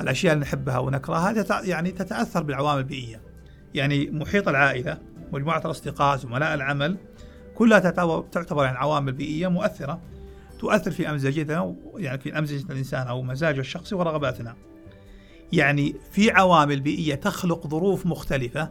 الأشياء 0.00 0.32
اللي 0.32 0.42
نحبها 0.42 0.78
ونكرهها 0.78 1.62
يعني 1.64 1.90
تتأثر 1.90 2.42
بالعوامل 2.42 2.78
البيئية. 2.78 3.20
يعني 3.74 4.10
محيط 4.10 4.48
العائلة، 4.48 4.98
مجموعه 5.32 5.62
الأصدقاء، 5.64 6.16
زملاء 6.16 6.54
العمل، 6.54 6.96
كلها 7.54 7.78
تعتبر 8.32 8.64
يعني 8.64 8.78
عوامل 8.78 9.12
بيئية 9.12 9.48
مؤثرة 9.48 10.00
تؤثر 10.58 10.90
في 10.90 11.10
أمزجتنا 11.10 11.74
يعني 11.96 12.18
في 12.18 12.38
أمزجة 12.38 12.72
الإنسان 12.72 13.06
أو 13.06 13.22
مزاجه 13.22 13.60
الشخصي 13.60 13.94
ورغباتنا. 13.94 14.56
يعني 15.52 15.94
في 16.12 16.30
عوامل 16.30 16.80
بيئية 16.80 17.14
تخلق 17.14 17.66
ظروف 17.66 18.06
مختلفة 18.06 18.70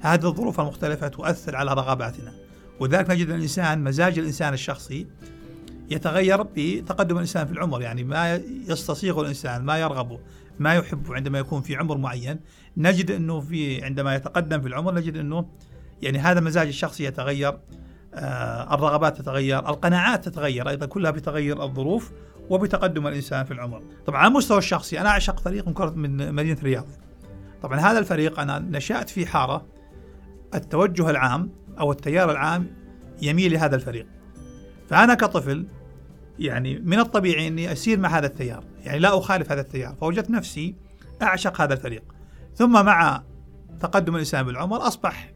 هذه 0.00 0.26
الظروف 0.26 0.60
المختلفة 0.60 1.08
تؤثر 1.08 1.56
على 1.56 1.72
رغباتنا. 1.72 2.32
وذلك 2.80 3.10
نجد 3.10 3.30
الإنسان 3.30 3.84
مزاج 3.84 4.18
الإنسان 4.18 4.54
الشخصي 4.54 5.06
يتغير 5.90 6.42
بتقدم 6.56 7.16
الإنسان 7.16 7.46
في 7.46 7.52
العمر 7.52 7.82
يعني 7.82 8.04
ما 8.04 8.40
يستصيغه 8.68 9.20
الإنسان 9.20 9.62
ما 9.62 9.78
يرغبه 9.78 10.18
ما 10.58 10.74
يحبه 10.74 11.14
عندما 11.14 11.38
يكون 11.38 11.60
في 11.62 11.76
عمر 11.76 11.98
معين 11.98 12.40
نجد 12.76 13.10
أنه 13.10 13.40
في 13.40 13.84
عندما 13.84 14.14
يتقدم 14.14 14.60
في 14.60 14.68
العمر 14.68 14.94
نجد 14.94 15.16
أنه 15.16 15.46
يعني 16.02 16.18
هذا 16.18 16.38
المزاج 16.38 16.66
الشخصي 16.66 17.04
يتغير 17.04 17.58
آه، 18.14 18.74
الرغبات 18.74 19.18
تتغير 19.18 19.68
القناعات 19.68 20.28
تتغير 20.28 20.68
أيضا 20.68 20.86
كلها 20.86 21.10
بتغير 21.10 21.62
الظروف 21.62 22.12
وبتقدم 22.50 23.06
الإنسان 23.06 23.44
في 23.44 23.50
العمر. 23.50 23.82
طبعا 24.06 24.18
على 24.18 24.28
المستوى 24.28 24.58
الشخصي 24.58 25.00
أنا 25.00 25.08
أعشق 25.08 25.40
فريق 25.40 25.66
من 25.66 25.74
كرة 25.74 25.90
من 25.90 26.34
مدينة 26.34 26.58
الرياض. 26.58 26.86
طبعا 27.62 27.78
هذا 27.78 27.98
الفريق 27.98 28.40
أنا 28.40 28.58
نشأت 28.58 29.10
في 29.10 29.26
حارة. 29.26 29.66
التوجه 30.54 31.10
العام 31.10 31.50
أو 31.80 31.92
التيار 31.92 32.30
العام 32.30 32.66
يميل 33.22 33.52
لهذا 33.52 33.76
الفريق. 33.76 34.06
فأنا 34.88 35.14
كطفل 35.14 35.66
يعني 36.38 36.78
من 36.78 36.98
الطبيعي 36.98 37.48
أني 37.48 37.72
أسير 37.72 37.98
مع 37.98 38.18
هذا 38.18 38.26
التيار. 38.26 38.64
يعني 38.84 38.98
لا 38.98 39.18
أخالف 39.18 39.52
هذا 39.52 39.60
التيار. 39.60 39.94
فوجدت 40.00 40.30
نفسي 40.30 40.74
أعشق 41.22 41.60
هذا 41.60 41.74
الفريق. 41.74 42.02
ثم 42.54 42.72
مع 42.72 43.22
تقدم 43.80 44.14
الإنسان 44.14 44.42
بالعمر 44.42 44.86
أصبح 44.86 45.32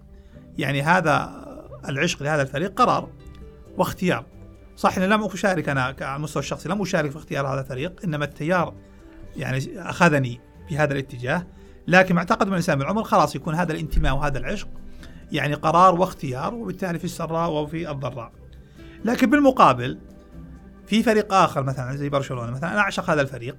يعني 0.59 0.83
هذا 0.83 1.43
العشق 1.89 2.23
لهذا 2.23 2.43
الفريق 2.43 2.81
قرار 2.81 3.09
واختيار. 3.77 4.27
صح 4.77 4.97
إني 4.97 5.07
لم 5.07 5.25
أشارك 5.25 5.69
أنا 5.69 5.83
على 6.01 6.17
المستوى 6.17 6.43
الشخصي 6.43 6.69
لم 6.69 6.83
أشارك 6.83 7.11
في 7.11 7.17
اختيار 7.17 7.47
هذا 7.47 7.61
الفريق 7.61 8.01
إنما 8.05 8.25
التيار 8.25 8.75
يعني 9.37 9.61
أخذني 9.77 10.41
في 10.69 10.79
هذا 10.79 10.93
الاتجاه 10.93 11.47
لكن 11.89 12.15
مع 12.15 12.25
تقدم 12.25 12.51
الانسان 12.51 12.79
بالعمر 12.79 13.05
خلاص 13.05 13.37
يكون 13.37 13.55
هذا 13.55 13.73
الانتماء 13.73 14.15
وهذا 14.15 14.39
العشق 14.39 14.69
يعني 15.33 15.55
قرار 15.55 16.01
واختيار 16.01 16.55
وبالتالي 16.55 16.99
في 16.99 17.05
السراء 17.05 17.51
وفي 17.51 17.91
الضراء. 17.91 18.33
لكن 19.05 19.31
بالمقابل 19.31 19.99
في 20.87 21.03
فريق 21.03 21.35
آخر 21.35 21.63
مثلا 21.63 21.97
زي 21.97 22.09
برشلونة 22.09 22.51
مثلا 22.51 22.73
أنا 22.73 22.81
أعشق 22.81 23.11
هذا 23.11 23.21
الفريق 23.21 23.57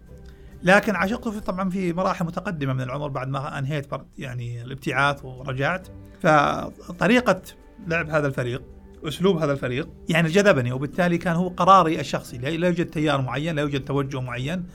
لكن 0.63 0.95
عشقته 0.95 1.31
في 1.31 1.39
طبعا 1.39 1.69
في 1.69 1.93
مراحل 1.93 2.25
متقدمة 2.25 2.73
من 2.73 2.81
العمر 2.81 3.07
بعد 3.07 3.27
ما 3.27 3.59
أنهيت 3.59 3.87
يعني 4.17 4.61
الابتعاث 4.61 5.25
ورجعت 5.25 5.87
فطريقة 6.21 7.41
لعب 7.87 8.09
هذا 8.09 8.27
الفريق 8.27 8.63
أسلوب 9.07 9.37
هذا 9.37 9.51
الفريق. 9.51 9.89
يعني 10.09 10.29
جذبني 10.29 10.71
وبالتالي 10.71 11.17
كان 11.17 11.35
هو 11.35 11.47
قراري 11.47 11.99
الشخصي. 11.99 12.37
لا 12.37 12.67
يوجد 12.67 12.85
تيار 12.85 13.21
معين 13.21 13.55
لا 13.55 13.61
يوجد 13.61 13.85
توجه 13.85 14.21
معين 14.21 14.65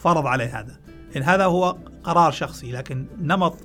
فرض 0.00 0.26
علي 0.26 0.44
هذا. 0.44 0.80
إن 1.16 1.22
هذا 1.22 1.44
هو 1.44 1.78
قرار 2.04 2.32
شخصي 2.32 2.72
لكن 2.72 3.06
نمط 3.20 3.56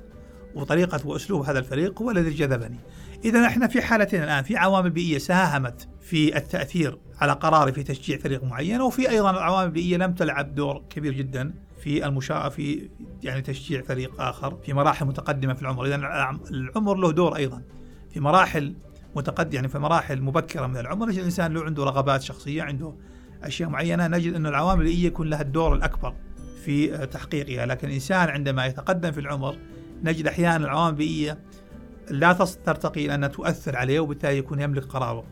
وطريقة 0.54 1.06
وأسلوب 1.06 1.42
هذا 1.42 1.58
الفريق 1.58 2.02
هو 2.02 2.10
الذي 2.10 2.30
جذبني. 2.30 2.78
إذا 3.24 3.46
إحنا 3.46 3.68
في 3.68 3.82
حالتين 3.82 4.22
الآن. 4.22 4.44
في 4.44 4.56
عوامل 4.56 4.90
بيئية 4.90 5.18
ساهمت 5.18 5.88
في 6.00 6.36
التأثير 6.36 6.98
على 7.20 7.32
قراري 7.32 7.72
في 7.72 7.82
تشجيع 7.82 8.18
فريق 8.18 8.44
معين 8.44 8.80
وفي 8.80 9.10
أيضا 9.10 9.40
عوامل 9.40 9.70
بيئية 9.70 9.96
لم 9.96 10.12
تلعب 10.12 10.54
دور 10.54 10.82
كبير 10.90 11.12
جدا 11.12 11.54
في 11.82 12.06
المشاة 12.06 12.48
في 12.48 12.88
يعني 13.22 13.42
تشجيع 13.42 13.82
فريق 13.82 14.20
آخر 14.20 14.56
في 14.56 14.72
مراحل 14.72 15.06
متقدمة 15.06 15.54
في 15.54 15.62
العمر. 15.62 15.86
إذا 15.86 15.94
العمر 16.50 16.94
له 16.94 17.12
دور 17.12 17.36
أيضا 17.36 17.62
في 18.10 18.20
مراحل 18.20 18.74
متقدم 19.16 19.54
يعني 19.54 19.68
في 19.68 19.78
مراحل 19.78 20.22
مبكرة 20.22 20.66
من 20.66 20.76
العمر 20.76 21.08
الإنسان 21.08 21.54
له 21.54 21.64
عنده 21.64 21.84
رغبات 21.84 22.22
شخصية 22.22 22.62
عنده 22.62 22.94
أشياء 23.42 23.68
معينة 23.68 24.06
نجد 24.06 24.34
أن 24.34 24.46
العوامل 24.46 24.80
البيئية 24.80 25.06
يكون 25.06 25.30
لها 25.30 25.40
الدور 25.42 25.74
الأكبر 25.74 26.14
في 26.64 27.06
تحقيقها. 27.06 27.66
لكن 27.66 27.88
الإنسان 27.88 28.28
عندما 28.28 28.66
يتقدم 28.66 29.12
في 29.12 29.20
العمر 29.20 29.56
نجد 30.02 30.26
أحيانا 30.26 30.64
العوامل 30.64 30.90
البيئية 30.90 31.38
لا 32.10 32.32
ترتقي 32.66 33.04
إلى 33.04 33.14
أنها 33.14 33.28
تؤثر 33.28 33.76
عليه 33.76 34.00
وبالتالي 34.00 34.38
يكون 34.38 34.60
يملك 34.60 34.84
قراره. 34.84 35.24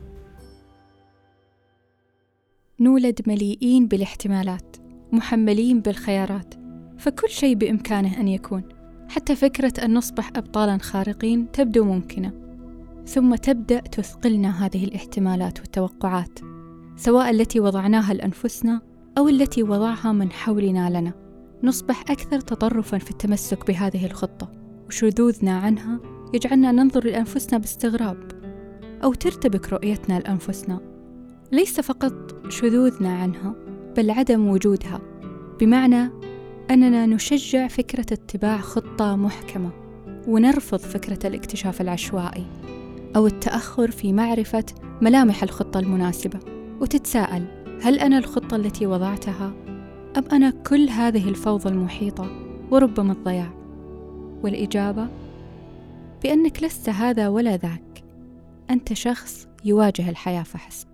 نولد 2.80 3.20
مليئين 3.26 3.88
بالاحتمالات 3.88 4.76
محملين 5.12 5.80
بالخيارات 5.80 6.54
فكل 6.98 7.28
شيء 7.28 7.54
بإمكانه 7.54 8.20
أن 8.20 8.28
يكون. 8.28 8.62
حتى 9.08 9.36
فكرة 9.36 9.84
أن 9.84 9.94
نصبح 9.94 10.30
أبطالا 10.36 10.78
خارقين 10.78 11.52
تبدو 11.52 11.84
ممكنة. 11.84 12.47
ثم 13.08 13.34
تبدأ 13.34 13.80
تثقلنا 13.80 14.66
هذه 14.66 14.84
الاحتمالات 14.84 15.60
والتوقعات 15.60 16.38
سواء 16.96 17.30
التي 17.30 17.60
وضعناها 17.60 18.14
لأنفسنا 18.14 18.80
أو 19.18 19.28
التي 19.28 19.62
وضعها 19.62 20.12
من 20.12 20.32
حولنا 20.32 20.90
لنا. 21.00 21.12
نصبح 21.62 22.00
أكثر 22.10 22.40
تطرفا 22.40 22.98
في 22.98 23.10
التمسك 23.10 23.66
بهذه 23.66 24.06
الخطة 24.06 24.52
وشذوذنا 24.86 25.58
عنها 25.58 26.00
يجعلنا 26.34 26.72
ننظر 26.72 27.04
لأنفسنا 27.04 27.58
باستغراب 27.58 28.18
أو 29.04 29.14
ترتبك 29.14 29.72
رؤيتنا 29.72 30.18
لأنفسنا. 30.18 30.80
ليس 31.52 31.80
فقط 31.80 32.50
شذوذنا 32.50 33.18
عنها 33.18 33.54
بل 33.96 34.10
عدم 34.10 34.48
وجودها. 34.48 35.00
بمعنى 35.60 36.10
أننا 36.70 37.06
نشجع 37.06 37.68
فكرة 37.68 38.12
اتباع 38.12 38.58
خطة 38.58 39.16
محكمة 39.16 39.70
ونرفض 40.26 40.78
فكرة 40.78 41.26
الاكتشاف 41.26 41.80
العشوائي. 41.80 42.46
أو 43.16 43.26
التأخر 43.26 43.90
في 43.90 44.12
معرفة 44.12 44.64
ملامح 45.02 45.42
الخطة 45.42 45.80
المناسبة. 45.80 46.38
وتتساءل 46.80 47.44
هل 47.82 47.98
أنا 47.98 48.18
الخطة 48.18 48.56
التي 48.56 48.86
وضعتها؟ 48.86 49.52
أم 50.16 50.24
أنا 50.32 50.50
كل 50.50 50.88
هذه 50.88 51.28
الفوضى 51.28 51.68
المحيطة 51.68 52.30
وربما 52.70 53.12
الضياع؟ 53.12 53.50
والإجابة 54.42 55.08
بأنك 56.22 56.62
لست 56.62 56.88
هذا 56.88 57.28
ولا 57.28 57.56
ذاك. 57.56 58.04
أنت 58.70 58.92
شخص 58.92 59.48
يواجه 59.64 60.10
الحياة 60.10 60.42
فحسب. 60.42 60.88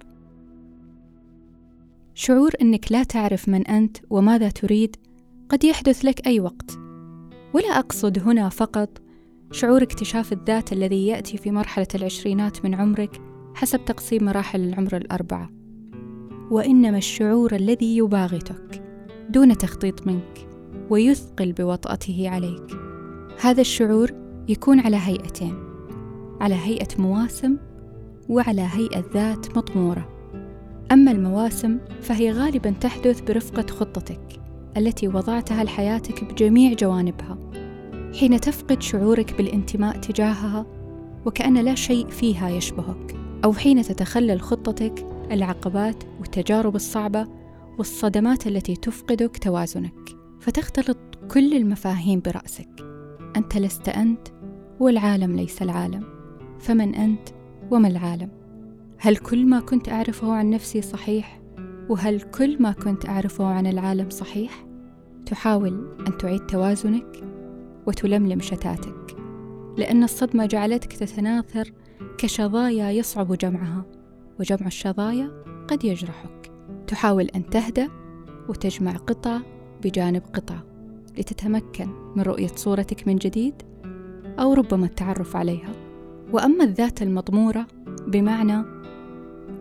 شعور 2.15 2.51
أنك 2.63 2.93
لا 2.93 3.03
تعرف 3.03 3.49
من 3.49 3.67
أنت 3.67 3.97
وماذا 4.11 4.49
تريد 4.49 4.97
قد 5.49 5.65
يحدث 5.65 6.05
لك 6.05 6.27
أي 6.27 6.41
وقت. 6.41 6.79
ولا 7.55 7.79
أقصد 7.79 8.19
هنا 8.19 8.49
فقط 8.49 9.04
شعور 9.55 9.83
اكتشاف 9.83 10.33
الذات 10.33 10.73
الذي 10.73 11.07
يأتي 11.07 11.37
في 11.37 11.51
مرحلة 11.51 11.87
العشرينات 11.95 12.65
من 12.65 12.75
عمرك 12.75 13.21
حسب 13.55 13.85
تقسيم 13.85 14.25
مراحل 14.25 14.61
العمر 14.61 14.97
الأربعة. 14.97 15.51
وإنما 16.51 16.99
الشعور 16.99 17.55
الذي 17.55 17.97
يباغتك 17.97 18.83
دون 19.29 19.59
تخطيط 19.59 20.07
منك 20.07 20.49
ويثقل 20.91 21.53
بوطأته 21.53 22.29
عليك. 22.29 22.77
هذا 23.41 23.61
الشعور 23.61 24.11
يكون 24.49 24.81
على 24.81 24.97
هيئتين 24.97 25.55
على 26.41 26.55
هيئة 26.55 26.89
مواسم 26.99 27.57
وعلى 28.29 28.69
هيئة 28.73 29.05
ذات 29.15 29.57
مطمورة 29.57 30.09
أما 30.93 31.11
المواسم 31.11 31.79
فهي 32.01 32.33
غالبا 32.33 32.71
تحدث 32.71 33.21
برفقة 33.21 33.67
خطتك 33.67 34.41
التي 34.77 35.09
وضعتها 35.09 35.65
لحياتك 35.65 36.25
بجميع 36.25 36.73
جوانبها. 36.73 37.64
حين 38.21 38.41
تفقد 38.41 38.83
شعورك 38.83 39.37
بالانتماء 39.37 39.97
تجاهها 39.97 40.67
وكأن 41.27 41.59
لا 41.59 41.75
شيء 41.75 42.09
فيها 42.09 42.49
يشبهك 42.49 43.17
أو 43.45 43.53
حين 43.53 43.83
تتخلل 43.83 44.41
خطتك 44.41 45.07
العقبات 45.31 46.05
والتجارب 46.21 46.77
الصعبة 46.77 47.27
والصدمات 47.79 48.47
التي 48.47 48.77
تفقدك 48.77 49.39
توازنك. 49.39 49.95
فتختلط 50.41 50.99
كل 51.31 51.57
المفاهيم 51.57 52.21
برأسك. 52.21 52.69
أنت 53.37 53.57
لست 53.57 53.89
أنت 53.89 54.29
والعالم 54.81 55.37
ليس 55.37 55.63
العالم. 55.63 56.05
فمن 56.59 56.95
أنت؟ 56.95 57.29
وما 57.71 57.89
العالم؟ 57.89 58.31
هل 58.99 59.17
كل 59.17 59.47
ما 59.47 59.61
كنت 59.61 59.89
أعرفه 59.89 60.33
عن 60.33 60.51
نفسي 60.51 60.83
صحيح؟ 60.83 61.41
وهل 61.89 62.21
كل 62.21 62.63
ما 62.63 62.73
كنت 62.73 63.09
أعرفه 63.09 63.45
عن 63.45 63.67
العالم 63.67 64.11
صحيح؟ 64.11 64.67
تحاول 65.27 65.97
أن 66.09 66.19
تعيد 66.19 66.47
توازنك؟ 66.47 67.34
وتلملم 67.87 68.41
شتاتك 68.41 69.17
لأن 69.77 70.03
الصدمة 70.03 70.47
جعلتك 70.47 70.93
تتناثر 70.93 71.73
كشظايا 72.19 72.91
يصعب 72.91 73.33
جمعها 73.33 73.85
وجمع 74.41 74.67
الشظايا 74.67 75.45
قد 75.69 75.85
يجرحك. 75.85 76.53
تحاول 76.87 77.25
أن 77.25 77.51
تهدأ 77.51 77.89
وتجمع 78.49 78.97
قطعة 78.97 79.43
بجانب 79.83 80.23
قطعة 80.33 80.65
لتتمكن 81.19 81.89
من 82.17 82.23
رؤية 82.23 82.51
صورتك 82.57 83.09
من 83.09 83.17
جديد 83.17 83.55
أو 84.39 84.53
ربما 84.55 84.87
التعرف 84.87 85.37
عليها. 85.37 85.73
وأما 86.33 86.65
الذات 86.65 87.03
المضمورة 87.03 87.67
بمعنى 88.07 88.65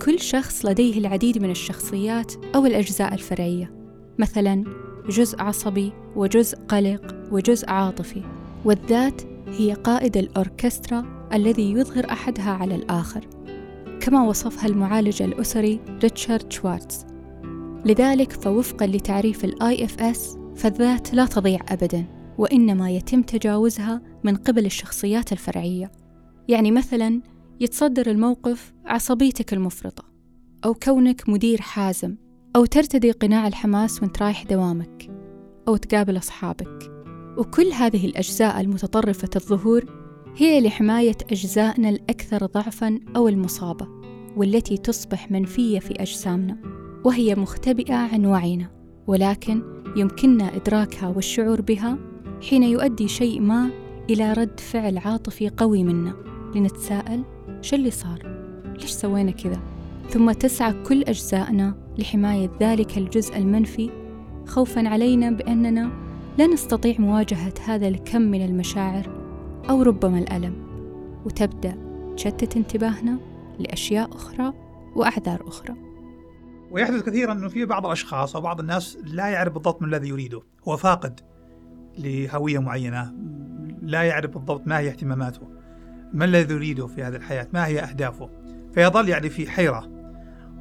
كل 0.06 0.20
شخص 0.20 0.66
لديه 0.66 0.98
العديد 0.98 1.38
من 1.38 1.50
الشخصيات 1.50 2.34
أو 2.56 2.66
الأجزاء 2.66 3.14
الفرعية 3.14 3.74
مثلا 4.20 4.64
جزء 5.10 5.42
عصبي 5.42 5.94
وجزء 6.16 6.58
قلق 6.58 7.23
وجزء 7.34 7.70
عاطفي 7.70 8.22
والذات 8.66 9.22
هي 9.48 9.74
قائد 9.74 10.18
الأوركسترا 10.18 11.28
الذي 11.34 11.72
يظهر 11.72 12.12
أحدها 12.12 12.52
على 12.52 12.76
الآخر 12.76 13.28
كما 14.02 14.24
وصفها 14.24 14.68
المعالج 14.68 15.22
الأسري 15.22 15.80
ريتشارد 16.04 16.52
شوارتز. 16.52 17.06
لذلك 17.86 18.32
فوفقا 18.32 18.88
لتعريف 18.88 19.46
الـ 19.46 19.86
IFS 19.86 20.38
فالذات 20.56 21.14
لا 21.14 21.26
تضيع 21.26 21.60
ابدا 21.70 22.06
وإنما 22.38 22.92
يتم 22.92 23.22
تجاوزها 23.22 24.02
من 24.24 24.36
قبل 24.36 24.66
الشخصيات 24.66 25.32
الفرعية. 25.32 25.92
يعني 26.48 26.72
مثلا 26.72 27.22
يتصدر 27.60 28.12
الموقف 28.12 28.74
عصبيتك 28.86 29.54
المفرطة 29.54 30.04
أو 30.66 30.74
كونك 30.74 31.30
مدير 31.30 31.62
حازم 31.62 32.16
أو 32.56 32.66
ترتدي 32.66 33.12
قناع 33.12 33.48
الحماس 33.48 34.02
وانت 34.02 34.24
رايح 34.24 34.44
دوامك 34.44 35.12
أو 35.68 35.78
تقابل 35.78 36.18
أصحابك. 36.18 37.03
وكل 37.38 37.72
هذه 37.72 38.06
الأجزاء 38.06 38.62
المتطرفة 38.62 39.30
الظهور 39.36 39.86
هي 40.38 40.62
لحماية 40.62 41.18
أجزائنا 41.32 41.90
الأكثر 41.90 42.46
ضعفا 42.46 43.00
أو 43.16 43.28
المصابة 43.28 43.88
والتي 44.38 44.78
تصبح 44.78 45.32
منفية 45.32 45.80
في 45.80 45.94
أجسامنا 46.02 46.58
وهي 47.04 47.36
مختبئة 47.36 47.94
عن 47.94 48.26
وعينا 48.26 48.70
ولكن 49.08 49.62
يمكننا 49.96 50.56
إدراكها 50.56 51.08
والشعور 51.08 51.62
بها 51.62 51.98
حين 52.50 52.64
يؤدي 52.64 53.08
شيء 53.08 53.42
ما 53.42 53.70
إلى 54.10 54.34
رد 54.34 54.60
فعل 54.60 54.98
عاطفي 54.98 55.50
قوي 55.50 55.84
منا 55.84 56.14
لنتساءل 56.56 57.24
شو 57.62 57.76
اللي 57.76 57.92
صار؟ 57.92 58.44
ليش 58.82 58.92
سوينا 58.92 59.32
كذا؟ 59.32 59.60
ثم 60.10 60.32
تسعى 60.32 60.74
كل 60.74 61.02
أجزائنا 61.04 61.76
لحماية 61.98 62.52
ذلك 62.62 62.98
الجزء 62.98 63.38
المنفي 63.38 63.90
خوفا 64.48 64.88
علينا 64.88 65.32
بأننا 65.32 66.03
لا 66.38 66.48
نستطيع 66.48 66.96
مواجهة 67.00 67.54
هذا 67.66 67.88
الكم 67.88 68.22
من 68.22 68.46
المشاعر 68.46 69.10
أو 69.70 69.82
ربما 69.82 70.20
الألم 70.20 70.56
وتبدأ 71.26 71.78
تشتت 72.16 72.58
انتباهنا 72.58 73.20
لأشياء 73.60 74.16
أخرى 74.16 74.54
وأعذار 74.96 75.48
أخرى. 75.48 75.76
ويحدث 76.72 77.04
كثيرا 77.04 77.34
أنه 77.34 77.48
في 77.48 77.66
بعض 77.66 77.86
الأشخاص 77.86 78.36
أو 78.36 78.42
بعض 78.42 78.60
الناس 78.60 78.98
لا 79.04 79.28
يعرف 79.28 79.54
بالضبط 79.54 79.82
ما 79.82 79.88
الذي 79.88 80.10
يريده. 80.10 80.42
هو 80.68 80.78
فاقد 80.78 81.20
لهوية 81.98 82.60
معينة 82.60 83.14
لا 83.82 84.04
يعرف 84.04 84.32
بالضبط 84.32 84.68
ما 84.68 84.80
هي 84.80 84.90
اهتماماته 84.90 85.48
ما 86.14 86.26
الذي 86.26 86.54
يريده 86.54 86.88
في 86.88 87.04
هذه 87.04 87.16
الحياة 87.16 87.48
ما 87.54 87.66
هي 87.68 87.80
أهدافه. 87.80 88.30
فيظل 88.74 89.10
يعني 89.10 89.30
في 89.30 89.52
حيرة 89.52 89.90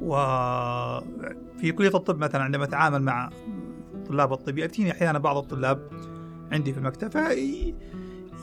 وفي 0.01 1.71
كلية 1.71 1.95
الطب 1.95 2.17
مثلا 2.17 2.43
عندما 2.43 2.63
أتعامل 2.63 3.01
مع 3.01 3.29
طلاب 4.07 4.33
الطب 4.33 4.57
يأتيني 4.57 4.91
أحيانا 4.91 5.19
بعض 5.19 5.37
الطلاب 5.37 5.79
عندي 6.51 6.73
في 6.73 6.79
المكتب 6.79 7.11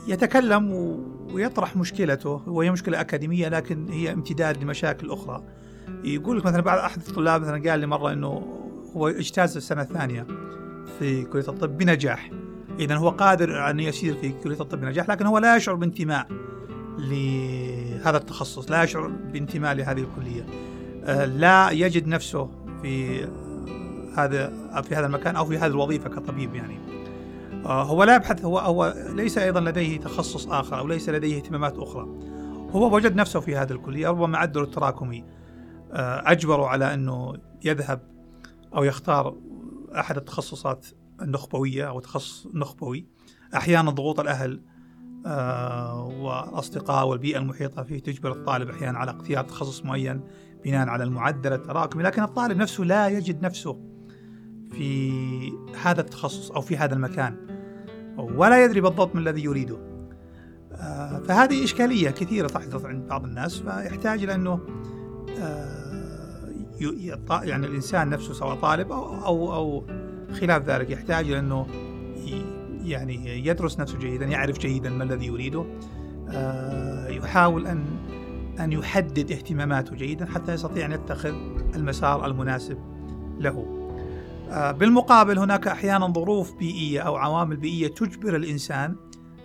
يتكلم 0.07 0.71
ويطرح 1.33 1.75
مشكلته. 1.75 2.41
وهي 2.47 2.71
مشكلة 2.71 3.01
أكاديمية 3.01 3.47
لكن 3.47 3.89
هي 3.89 4.13
امتداد 4.13 4.63
لمشاكل 4.63 5.11
أخرى. 5.11 5.43
يقول 6.03 6.37
لك 6.37 6.45
مثلا 6.45 6.61
بعض 6.61 6.77
أحد 6.77 7.01
الطلاب 7.07 7.41
مثلا 7.41 7.69
قال 7.69 7.79
لي 7.79 7.87
مرة 7.87 8.13
أنه 8.13 8.57
هو 8.95 9.07
اجتاز 9.07 9.57
السنة 9.57 9.81
الثانية 9.81 10.27
في 10.99 11.23
كلية 11.23 11.47
الطب 11.47 11.77
بنجاح. 11.77 12.31
إذا 12.79 12.95
هو 12.95 13.09
قادر 13.09 13.69
أن 13.69 13.79
يسير 13.79 14.15
في 14.15 14.31
كلية 14.43 14.61
الطب 14.61 14.81
بنجاح 14.81 15.09
لكن 15.09 15.25
هو 15.25 15.37
لا 15.37 15.55
يشعر 15.55 15.75
بانتماء 15.75 16.27
لهذا 16.97 18.17
التخصص 18.17 18.71
لا 18.71 18.83
يشعر 18.83 19.07
بانتماء 19.07 19.73
لهذه 19.73 19.99
الكلية. 19.99 20.45
آه، 21.03 21.25
لا 21.25 21.71
يجد 21.71 22.07
نفسه 22.07 22.49
في 22.81 23.27
هذا 24.17 24.53
في 24.81 24.95
هذا 24.95 25.05
المكان 25.05 25.35
أو 25.35 25.45
في 25.45 25.57
هذه 25.57 25.71
الوظيفة 25.71 26.09
كطبيب 26.09 26.55
يعني. 26.55 26.79
آه، 27.65 27.83
هو 27.83 28.03
لا 28.03 28.15
يبحث 28.15 28.45
هو 28.45 28.59
هو 28.59 28.93
ليس 29.09 29.37
أيضا 29.37 29.59
لديه 29.59 29.99
تخصص 29.99 30.47
آخر 30.47 30.79
أو 30.79 30.87
ليس 30.87 31.09
لديه 31.09 31.37
اهتمامات 31.37 31.77
أخرى. 31.77 32.07
هو 32.71 32.95
وجد 32.95 33.15
نفسه 33.15 33.39
في 33.39 33.55
هذه 33.55 33.71
الكلية 33.71 34.07
ربما 34.07 34.37
عدله 34.37 34.63
التراكمي. 34.63 35.25
آه، 35.91 36.31
اجبره 36.31 36.65
على 36.65 36.93
أنه 36.93 37.33
يذهب 37.65 38.01
أو 38.75 38.83
يختار 38.83 39.35
أحد 39.95 40.17
التخصصات 40.17 40.87
النخبوية 41.21 41.87
أو 41.87 41.99
تخصص 41.99 42.47
نخبوي. 42.53 43.05
أحيانا 43.55 43.91
ضغوط 43.91 44.19
الأهل 44.19 44.61
آه، 45.25 46.05
والأصدقاء 46.05 47.07
والبيئة 47.07 47.37
المحيطة 47.37 47.83
فيه 47.83 47.99
تجبر 47.99 48.31
الطالب 48.31 48.69
أحيانا 48.69 48.99
على 48.99 49.11
اختيار 49.11 49.43
تخصص 49.43 49.85
معين 49.85 50.21
بناء 50.63 50.87
على 50.87 51.03
المعدل 51.03 51.53
التراكمي. 51.53 52.03
لكن 52.03 52.23
الطالب 52.23 52.57
نفسه 52.57 52.83
لا 52.83 53.07
يجد 53.07 53.41
نفسه 53.41 53.91
في 54.71 55.11
هذا 55.81 56.01
التخصص 56.01 56.51
أو 56.51 56.61
في 56.61 56.77
هذا 56.77 56.93
المكان 56.93 57.35
ولا 58.17 58.65
يدري 58.65 58.81
بالضبط 58.81 59.15
ما 59.15 59.21
الذي 59.21 59.43
يريده 59.43 59.77
آه، 60.73 61.19
فهذه 61.19 61.63
إشكالية 61.63 62.09
كثيرة 62.09 62.47
تحدث 62.47 62.85
عند 62.85 63.07
بعض 63.07 63.23
الناس 63.23 63.59
فيحتاج 63.59 64.23
إلى 64.23 64.35
أنه 64.35 64.59
آه، 65.39 65.81
يعني 67.43 67.67
الإنسان 67.67 68.09
نفسه 68.09 68.33
سواء 68.33 68.55
طالب 68.55 68.91
أو 68.91 69.25
أو 69.25 69.53
أو 69.53 69.83
خلاف 70.39 70.63
ذلك 70.69 70.89
يحتاج 70.89 71.25
إلى 71.27 71.39
أنه 71.39 71.67
يعني 72.83 73.47
يدرس 73.47 73.79
نفسه 73.79 73.97
جيدا 73.97 74.25
يعرف 74.25 74.59
جيدا 74.59 74.89
ما 74.89 75.03
الذي 75.03 75.25
يريده 75.25 75.65
آه، 76.29 77.07
يحاول 77.07 77.67
أن 77.67 77.85
أن 78.59 78.71
يحدد 78.71 79.31
اهتماماته 79.31 79.95
جيدا 79.95 80.25
حتى 80.25 80.53
يستطيع 80.53 80.85
أن 80.85 80.91
يتخذ 80.91 81.33
المسار 81.75 82.25
المناسب 82.25 82.77
له. 83.39 83.80
آه، 84.51 84.71
بالمقابل 84.71 85.39
هناك 85.39 85.67
أحيانا 85.67 86.07
ظروف 86.07 86.53
بيئية 86.53 86.99
أو 86.99 87.15
عوامل 87.15 87.57
بيئية 87.57 87.87
تجبر 87.87 88.35
الإنسان 88.35 88.95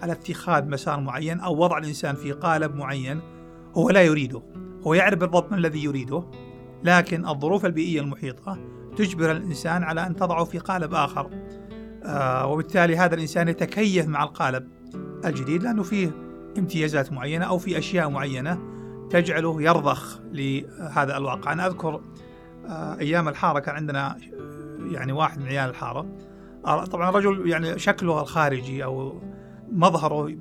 على 0.02 0.12
اتخاذ 0.12 0.68
مسار 0.68 1.00
معين 1.00 1.40
أو 1.40 1.56
وضع 1.56 1.78
الإنسان 1.78 2.14
في 2.14 2.32
قالب 2.32 2.74
معين 2.74 3.20
هو 3.74 3.90
لا 3.90 4.02
يريده، 4.02 4.42
هو 4.86 4.94
يعرف 4.94 5.18
بالضبط 5.18 5.50
ما 5.50 5.56
الذي 5.58 5.84
يريده، 5.84 6.24
لكن 6.84 7.28
الظروف 7.28 7.66
البيئية 7.66 8.00
المحيطة 8.00 8.58
تجبر 8.96 9.32
الإنسان 9.32 9.82
على 9.82 10.06
أن 10.06 10.16
تضعه 10.16 10.44
في 10.44 10.58
قالب 10.58 10.94
آخر. 10.94 11.30
آه، 12.04 12.46
وبالتالي 12.46 12.96
هذا 12.96 13.14
الإنسان 13.14 13.48
يتكيف 13.48 14.06
مع 14.06 14.22
القالب 14.22 14.68
الجديد 15.24 15.62
لأنه 15.62 15.82
فيه 15.82 16.10
امتيازات 16.58 17.12
معينة 17.12 17.44
أو 17.44 17.58
في 17.58 17.78
أشياء 17.78 18.10
معينة 18.10 18.58
تجعله 19.10 19.62
يرضخ 19.62 20.20
لهذا 20.32 21.16
الواقع. 21.16 21.52
أنا 21.52 21.66
أذكر 21.66 22.00
آه، 22.68 22.98
أيام 22.98 23.28
الحارة 23.28 23.58
كان 23.58 23.74
عندنا 23.74 24.16
يعني 24.80 25.12
واحد 25.12 25.40
من 25.40 25.46
عيال 25.46 25.70
الحارة. 25.70 26.06
طبعا 26.64 27.10
رجل 27.10 27.50
يعني 27.50 27.78
شكله 27.78 28.20
الخارجي 28.20 28.84
أو 28.84 29.20
مظهره 29.72 30.36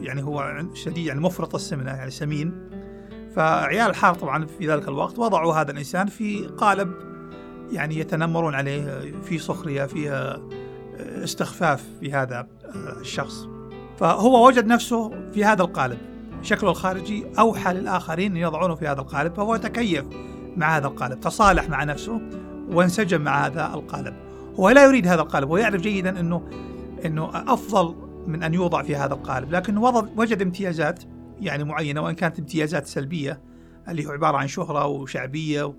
يعني 0.00 0.22
هو 0.22 0.62
شديد 0.74 1.06
يعني 1.06 1.20
مفرط 1.20 1.54
السمنة 1.54 1.90
يعني 1.90 2.10
سمين. 2.10 2.70
فعيال 3.36 3.90
الحارة 3.90 4.14
طبعا 4.14 4.46
في 4.46 4.66
ذلك 4.66 4.88
الوقت 4.88 5.18
وضعوا 5.18 5.54
هذا 5.54 5.70
الإنسان 5.70 6.06
في 6.06 6.46
قالب 6.46 6.92
يعني 7.72 7.98
يتنمرون 7.98 8.54
عليه 8.54 9.12
في 9.22 9.38
سخرية 9.38 9.84
فيها 9.84 10.40
استخفاف 11.00 11.84
في 12.00 12.12
هذا 12.12 12.46
الشخص. 13.00 13.48
فهو 13.96 14.46
وجد 14.46 14.66
نفسه 14.66 15.30
في 15.32 15.44
هذا 15.44 15.62
القالب. 15.62 15.98
شكله 16.42 16.70
الخارجي 16.70 17.26
أوحى 17.38 17.72
للآخرين 17.72 18.30
أن 18.30 18.36
يضعونه 18.36 18.74
في 18.74 18.88
هذا 18.88 19.00
القالب 19.00 19.34
فهو 19.34 19.56
تكيف 19.56 20.04
مع 20.56 20.76
هذا 20.76 20.86
القالب 20.86 21.20
تصالح 21.20 21.68
مع 21.68 21.84
نفسه. 21.84 22.20
وانسجم 22.72 23.20
مع 23.20 23.46
هذا 23.46 23.74
القالب. 23.74 24.14
هو 24.60 24.70
لا 24.70 24.84
يريد 24.84 25.06
هذا 25.06 25.22
القالب 25.22 25.50
ويعرف 25.50 25.80
جيدا 25.80 26.20
أنه 26.20 26.50
أنه 27.04 27.30
أفضل 27.34 27.94
من 28.26 28.42
أن 28.42 28.54
يوضع 28.54 28.82
في 28.82 28.96
هذا 28.96 29.14
القالب 29.14 29.50
لكنه 29.50 30.10
وجد 30.16 30.42
امتيازات 30.42 31.02
يعني 31.40 31.64
معينة 31.64 32.00
وإن 32.00 32.14
كانت 32.14 32.38
امتيازات 32.38 32.86
سلبية 32.86 33.40
اللي 33.88 34.06
هو 34.06 34.10
عبارة 34.10 34.36
عن 34.36 34.48
شهرة 34.48 34.86
وشعبية 34.86 35.74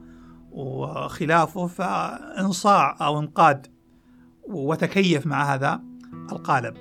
وخلافه 0.51 1.67
فإنصاع 1.67 2.97
أو 3.01 3.19
إنقاد 3.19 3.67
وتكيف 4.49 5.27
مع 5.27 5.53
هذا 5.53 5.81
القالب. 6.31 6.73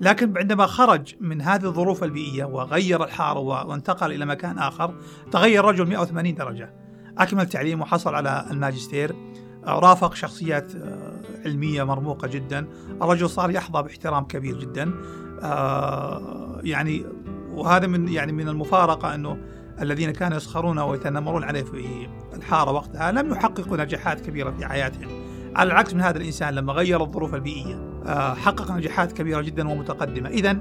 لكن 0.00 0.38
عندما 0.38 0.66
خرج 0.66 1.14
من 1.20 1.42
هذه 1.42 1.64
الظروف 1.64 2.04
البيئية 2.04 2.44
وغير 2.44 3.04
الحارة 3.04 3.38
وانتقل 3.38 4.12
إلى 4.12 4.26
مكان 4.26 4.58
آخر 4.58 4.94
تغير 5.32 5.64
رجل 5.64 5.88
180 5.88 6.34
درجة. 6.34 6.74
أكمل 7.18 7.46
تعليم 7.46 7.80
وحصل 7.80 8.14
على 8.14 8.46
الماجستير. 8.50 9.31
رافق 9.66 10.14
شخصيات 10.14 10.74
آه، 10.74 11.20
علمية 11.44 11.82
مرموقة 11.82 12.28
جدا. 12.28 12.66
الرجل 13.02 13.30
صار 13.30 13.50
يحظى 13.50 13.82
باحترام 13.82 14.24
كبير 14.24 14.60
جدا. 14.60 14.94
آه، 15.42 16.60
يعني 16.64 17.04
وهذا 17.50 17.86
من 17.86 18.08
يعني 18.08 18.32
من 18.32 18.48
المفارقة 18.48 19.14
أنه 19.14 19.38
الذين 19.80 20.10
كانوا 20.10 20.36
يسخرون 20.36 20.78
ويتنمرون 20.78 21.44
عليه 21.44 21.62
في 21.62 22.08
الحارة 22.34 22.72
وقتها 22.72 23.12
لم 23.12 23.32
يحققوا 23.32 23.76
نجاحات 23.76 24.20
كبيرة 24.20 24.50
في 24.50 24.66
حياتهم. 24.66 25.08
على 25.56 25.72
العكس 25.72 25.94
من 25.94 26.00
هذا 26.00 26.18
الإنسان 26.18 26.54
لما 26.54 26.72
غير 26.72 27.02
الظروف 27.02 27.34
البيئية 27.34 27.92
آه، 28.06 28.34
حقق 28.34 28.70
نجاحات 28.70 29.12
كبيرة 29.12 29.40
جدا 29.40 29.68
ومتقدمة. 29.68 30.28
إذا 30.28 30.58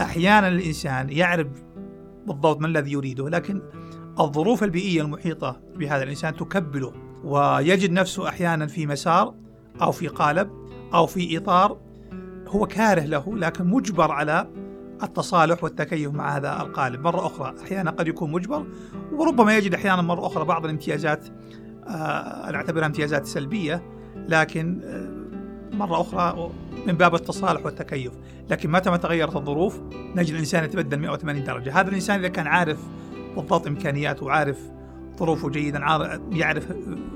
أحيانا 0.00 0.48
الإنسان 0.48 1.10
يعرف 1.10 1.46
بالضبط 2.26 2.60
ما 2.60 2.66
الذي 2.66 2.92
يريده 2.92 3.28
لكن 3.28 3.62
الظروف 4.20 4.64
البيئية 4.64 5.02
المحيطة 5.02 5.60
بهذا 5.76 6.02
الإنسان 6.02 6.36
تكبله. 6.36 6.92
ويجد 7.24 7.90
نفسه 7.90 8.28
أحيانا 8.28 8.66
في 8.66 8.86
مسار 8.86 9.34
أو 9.82 9.92
في 9.92 10.08
قالب 10.08 10.50
أو 10.94 11.06
في 11.06 11.38
إطار 11.38 11.78
هو 12.48 12.66
كاره 12.66 13.00
له 13.04 13.36
لكن 13.36 13.66
مجبر 13.66 14.12
على 14.12 14.50
التصالح 15.02 15.64
والتكيف 15.64 16.12
مع 16.12 16.36
هذا 16.36 16.60
القالب. 16.60 17.00
مرة 17.00 17.26
أخرى 17.26 17.54
أحيانا 17.64 17.90
قد 17.90 18.08
يكون 18.08 18.32
مجبر 18.32 18.66
وربما 19.12 19.56
يجد 19.56 19.74
أحيانا 19.74 20.02
مرة 20.02 20.26
أخرى 20.26 20.44
بعض 20.44 20.64
الامتيازات 20.64 21.26
آه 21.86 22.50
نعتبرها 22.50 22.86
امتيازات 22.86 23.26
سلبية 23.26 23.82
لكن 24.28 24.80
آه 24.84 25.76
مرة 25.76 26.00
أخرى 26.00 26.50
من 26.86 26.92
باب 26.92 27.14
التصالح 27.14 27.64
والتكيف. 27.64 28.12
لكن 28.50 28.70
متى 28.70 28.90
ما 28.90 28.96
تغيرت 28.96 29.36
الظروف 29.36 29.80
نجد 30.14 30.32
الإنسان 30.34 30.64
يتبدل 30.64 30.98
180 30.98 31.44
درجة. 31.44 31.80
هذا 31.80 31.88
الإنسان 31.88 32.18
إذا 32.18 32.28
كان 32.28 32.46
عارف 32.46 32.78
بالضبط 33.36 33.66
إمكانياته 33.66 34.26
وعارف 34.26 34.58
ظروفه 35.18 35.48
جيدا 35.48 35.78
يعرف 36.30 36.72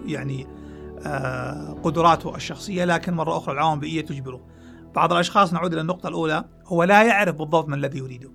يعني 0.07 0.47
آه، 1.07 1.73
قدراته 1.73 2.37
الشخصية 2.37 2.85
لكن 2.85 3.15
مرة 3.15 3.37
أخرى 3.37 3.55
العوامل 3.55 3.75
البيئية 3.75 4.01
تجبره. 4.01 4.47
بعض 4.95 5.13
الأشخاص 5.13 5.53
نعود 5.53 5.73
إلى 5.73 5.81
النقطة 5.81 6.09
الأولى 6.09 6.45
هو 6.67 6.85
لا 6.85 7.03
يعرف 7.03 7.37
بالضبط 7.37 7.69
ما 7.69 7.77
الذي 7.77 7.99
يريده. 7.99 8.31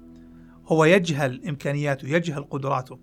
هو 0.67 0.85
يجهل 0.85 1.41
إمكانياته 1.47 2.07
يجهل 2.07 2.43
قدراته. 2.43 2.99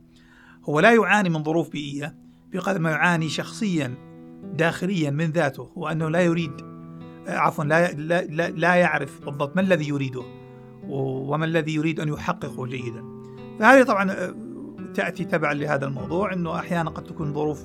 هو 0.64 0.80
لا 0.80 0.94
يعاني 0.94 1.28
من 1.28 1.44
ظروف 1.44 1.70
بيئية 1.70 2.16
بقدر 2.52 2.78
ما 2.78 2.90
يعاني 2.90 3.28
شخصيا 3.28 3.94
داخليا 4.54 5.10
من 5.10 5.30
ذاته. 5.30 5.72
وأنه 5.76 6.08
لا 6.08 6.20
يريد 6.20 6.52
آه، 7.28 7.36
عفوا 7.36 7.64
لا, 7.64 7.92
لا, 7.92 8.22
لا, 8.22 8.50
لا 8.50 8.74
يعرف 8.74 9.24
بالضبط 9.24 9.56
ما 9.56 9.62
الذي 9.62 9.88
يريده 9.88 10.22
وما 10.88 11.44
الذي 11.44 11.74
يريد 11.74 12.00
أن 12.00 12.08
يحققه 12.08 12.66
جيدا. 12.66 13.04
فهذه 13.60 13.82
طبعا 13.82 14.34
تأتي 14.94 15.24
تبعا 15.24 15.54
لهذا 15.54 15.86
الموضوع 15.86 16.32
أنه 16.32 16.58
أحيانا 16.58 16.90
قد 16.90 17.04
تكون 17.04 17.34
ظروف 17.34 17.64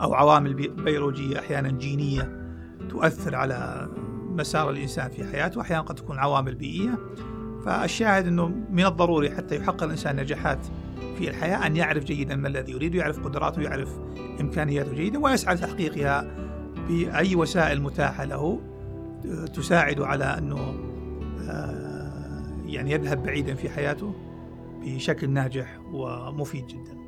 أو 0.00 0.14
عوامل 0.14 0.54
بيولوجية 0.54 1.38
أحيانا 1.38 1.70
جينية 1.70 2.48
تؤثر 2.90 3.34
على 3.34 3.88
مسار 4.28 4.70
الإنسان 4.70 5.10
في 5.10 5.24
حياته 5.24 5.58
وأحيانا 5.58 5.82
قد 5.82 5.94
تكون 5.94 6.18
عوامل 6.18 6.54
بيئية. 6.54 6.98
فالشاهد 7.64 8.26
أنه 8.26 8.48
من 8.70 8.86
الضروري 8.86 9.30
حتى 9.30 9.56
يحقق 9.56 9.82
الإنسان 9.82 10.16
نجاحات 10.16 10.66
في 11.18 11.28
الحياة 11.28 11.66
أن 11.66 11.76
يعرف 11.76 12.04
جيدا 12.04 12.36
ما 12.36 12.48
الذي 12.48 12.72
يريد 12.72 12.94
ويعرف 12.94 13.24
قدراته 13.24 13.58
ويعرف 13.58 13.98
إمكانياته 14.40 14.94
جيدا 14.94 15.18
ويسعى 15.18 15.54
لتحقيقها 15.54 16.26
بأي 16.88 17.36
وسائل 17.36 17.82
متاحة 17.82 18.24
له 18.24 18.60
تساعد 19.54 20.00
على 20.00 20.24
أنه 20.24 20.74
آه، 21.48 22.42
يعني 22.66 22.92
يذهب 22.92 23.22
بعيدا 23.22 23.54
في 23.54 23.70
حياته. 23.70 24.14
بشكل 24.80 25.30
ناجح 25.30 25.80
ومفيد 25.92 26.66
جدا 26.66 26.98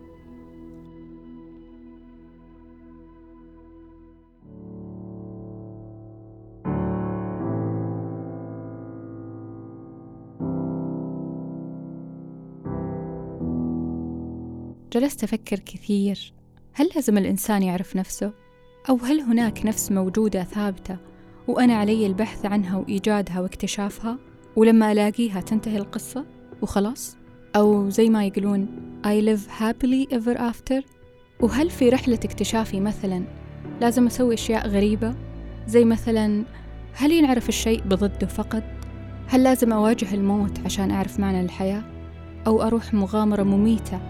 جلست 14.92 15.24
أفكر 15.24 15.58
كثير 15.58 16.32
هل 16.72 16.90
لازم 16.94 17.18
الإنسان 17.18 17.62
يعرف 17.62 17.96
نفسه؟ 17.96 18.32
أو 18.88 18.96
هل 18.96 19.20
هناك 19.20 19.66
نفس 19.66 19.92
موجودة 19.92 20.44
ثابتة 20.44 20.96
وأنا 21.48 21.74
علي 21.74 22.06
البحث 22.06 22.46
عنها 22.46 22.76
وإيجادها 22.76 23.40
واكتشافها 23.40 24.18
ولما 24.56 24.92
ألاقيها 24.92 25.40
تنتهي 25.40 25.76
القصة 25.76 26.24
وخلاص؟ 26.62 27.19
أو 27.56 27.88
زي 27.88 28.10
ما 28.10 28.24
يقولون 28.26 28.66
I 29.06 29.24
live 29.24 29.60
happily 29.60 30.14
ever 30.16 30.38
after 30.38 30.84
وهل 31.40 31.70
في 31.70 31.88
رحلة 31.88 32.18
اكتشافي 32.24 32.80
مثلا 32.80 33.24
لازم 33.80 34.06
أسوي 34.06 34.34
أشياء 34.34 34.68
غريبة 34.68 35.14
زي 35.66 35.84
مثلا 35.84 36.44
هل 36.94 37.12
ينعرف 37.12 37.48
الشيء 37.48 37.82
بضده 37.82 38.26
فقط؟ 38.26 38.62
هل 39.26 39.42
لازم 39.42 39.72
أواجه 39.72 40.14
الموت 40.14 40.58
عشان 40.64 40.90
أعرف 40.90 41.20
معنى 41.20 41.40
الحياة؟ 41.40 41.82
أو 42.46 42.62
أروح 42.62 42.94
مغامرة 42.94 43.42
مميتة 43.42 44.00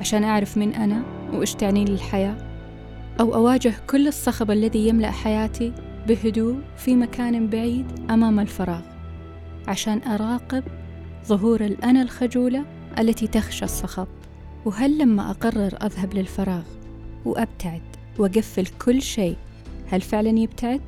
عشان 0.00 0.24
أعرف 0.24 0.58
من 0.58 0.74
أنا 0.74 1.02
وإيش 1.32 1.54
تعني 1.54 1.84
لي 1.84 1.94
الحياة 1.94 2.36
أو 3.20 3.34
أواجه 3.34 3.74
كل 3.90 4.08
الصخب 4.08 4.50
الذي 4.50 4.88
يملأ 4.88 5.10
حياتي 5.10 5.72
بهدوء 6.08 6.56
في 6.76 6.96
مكان 6.96 7.50
بعيد 7.50 7.86
أمام 8.10 8.40
الفراغ 8.40 8.82
عشان 9.68 10.02
أراقب 10.02 10.64
ظهور 11.26 11.60
الأنا 11.60 12.02
الخجولة 12.02 12.64
التي 12.98 13.26
تخشى 13.26 13.64
الصخب 13.64 14.06
وهل 14.64 14.98
لما 14.98 15.30
أقرر 15.30 15.74
أذهب 15.82 16.14
للفراغ 16.14 16.62
وأبتعد 17.24 17.82
وأقفل 18.18 18.66
كل 18.66 19.02
شيء 19.02 19.36
هل 19.86 20.00
فعلا 20.00 20.38
يبتعد؟ 20.38 20.80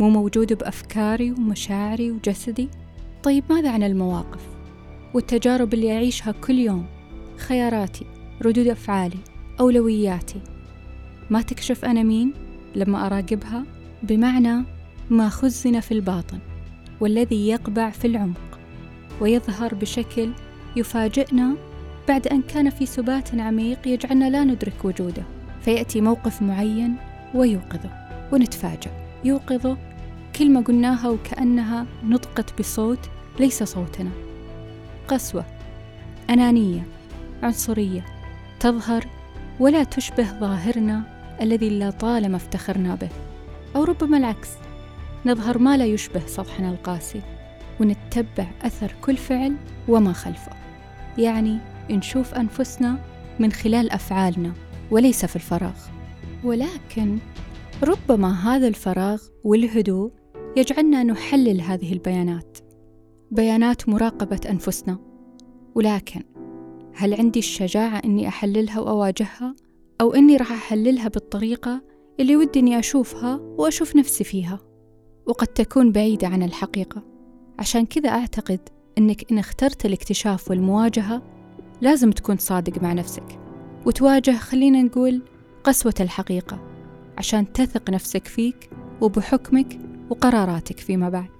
مو 0.00 0.08
موجود 0.08 0.52
بأفكاري 0.52 1.32
ومشاعري 1.32 2.10
وجسدي؟ 2.10 2.68
طيب 3.22 3.44
ماذا 3.50 3.70
عن 3.70 3.82
المواقف؟ 3.82 4.40
والتجارب 5.14 5.74
اللي 5.74 5.92
أعيشها 5.92 6.32
كل 6.32 6.58
يوم 6.58 6.86
خياراتي 7.36 8.06
ردود 8.42 8.66
أفعالي 8.66 9.18
أولوياتي 9.60 10.40
ما 11.30 11.42
تكشف 11.42 11.84
أنا 11.84 12.02
مين 12.02 12.32
لما 12.74 13.06
أراقبها 13.06 13.64
بمعنى 14.02 14.64
ما 15.10 15.28
خزن 15.28 15.80
في 15.80 15.92
الباطن 15.92 16.38
والذي 17.00 17.48
يقبع 17.48 17.90
في 17.90 18.06
العمق 18.06 18.49
ويظهر 19.20 19.74
بشكل 19.74 20.30
يفاجئنا 20.76 21.54
بعد 22.08 22.26
أن 22.26 22.42
كان 22.42 22.70
في 22.70 22.86
سبات 22.86 23.34
عميق 23.34 23.88
يجعلنا 23.88 24.30
لا 24.30 24.44
ندرك 24.44 24.84
وجوده. 24.84 25.22
فيأتي 25.62 26.00
موقف 26.00 26.42
معين 26.42 26.96
ويوقظه 27.34 27.90
ونتفاجأ. 28.32 28.90
يوقظه 29.24 29.76
كلمة 30.36 30.62
قلناها 30.62 31.08
وكأنها 31.08 31.86
نطقت 32.04 32.58
بصوت 32.58 32.98
ليس 33.40 33.62
صوتنا. 33.62 34.10
قسوة 35.08 35.44
أنانية 36.30 36.82
عنصرية 37.42 38.04
تظهر 38.60 39.06
ولا 39.60 39.84
تشبه 39.84 40.24
ظاهرنا 40.40 41.02
الذي 41.40 41.78
لطالما 41.78 42.36
افتخرنا 42.36 42.94
به. 42.94 43.08
أو 43.76 43.84
ربما 43.84 44.18
العكس 44.18 44.48
نظهر 45.26 45.58
ما 45.58 45.76
لا 45.76 45.84
يشبه 45.84 46.22
سطحنا 46.26 46.70
القاسي. 46.70 47.20
ونتبع 47.80 48.46
أثر 48.62 48.94
كل 49.02 49.16
فعل 49.16 49.56
وما 49.88 50.12
خلفه. 50.12 50.52
يعني 51.18 51.58
نشوف 51.90 52.34
أنفسنا 52.34 52.98
من 53.38 53.52
خلال 53.52 53.90
أفعالنا 53.90 54.52
وليس 54.90 55.24
في 55.24 55.36
الفراغ. 55.36 55.76
ولكن 56.44 57.18
ربما 57.82 58.32
هذا 58.32 58.68
الفراغ 58.68 59.22
والهدوء 59.44 60.10
يجعلنا 60.56 61.02
نحلل 61.02 61.60
هذه 61.60 61.92
البيانات. 61.92 62.58
بيانات 63.30 63.88
مراقبة 63.88 64.40
أنفسنا. 64.50 64.98
ولكن 65.74 66.22
هل 66.94 67.14
عندي 67.14 67.38
الشجاعة 67.38 68.02
إني 68.04 68.28
أحللها 68.28 68.80
وأواجهها؟ 68.80 69.54
أو 70.00 70.14
إني 70.14 70.36
راح 70.36 70.52
أحللها 70.52 71.08
بالطريقة 71.08 71.82
اللي 72.20 72.36
ودي 72.36 72.60
إني 72.60 72.78
أشوفها 72.78 73.36
وأشوف 73.36 73.96
نفسي 73.96 74.24
فيها؟ 74.24 74.60
وقد 75.26 75.46
تكون 75.46 75.92
بعيدة 75.92 76.28
عن 76.28 76.42
الحقيقة. 76.42 77.09
عشان 77.60 77.86
كذا 77.86 78.08
أعتقد 78.08 78.60
إنك 78.98 79.30
إن 79.32 79.38
اخترت 79.38 79.86
الاكتشاف 79.86 80.50
والمواجهة 80.50 81.22
لازم 81.80 82.10
تكون 82.10 82.36
صادق 82.38 82.82
مع 82.82 82.92
نفسك 82.92 83.38
وتواجه 83.86 84.36
خلينا 84.36 84.82
نقول 84.82 85.22
قسوة 85.64 85.94
الحقيقة 86.00 86.58
عشان 87.18 87.52
تثق 87.52 87.90
نفسك 87.90 88.26
فيك 88.26 88.70
وبحكمك 89.00 89.78
وقراراتك 90.10 90.78
فيما 90.78 91.08
بعد 91.08 91.30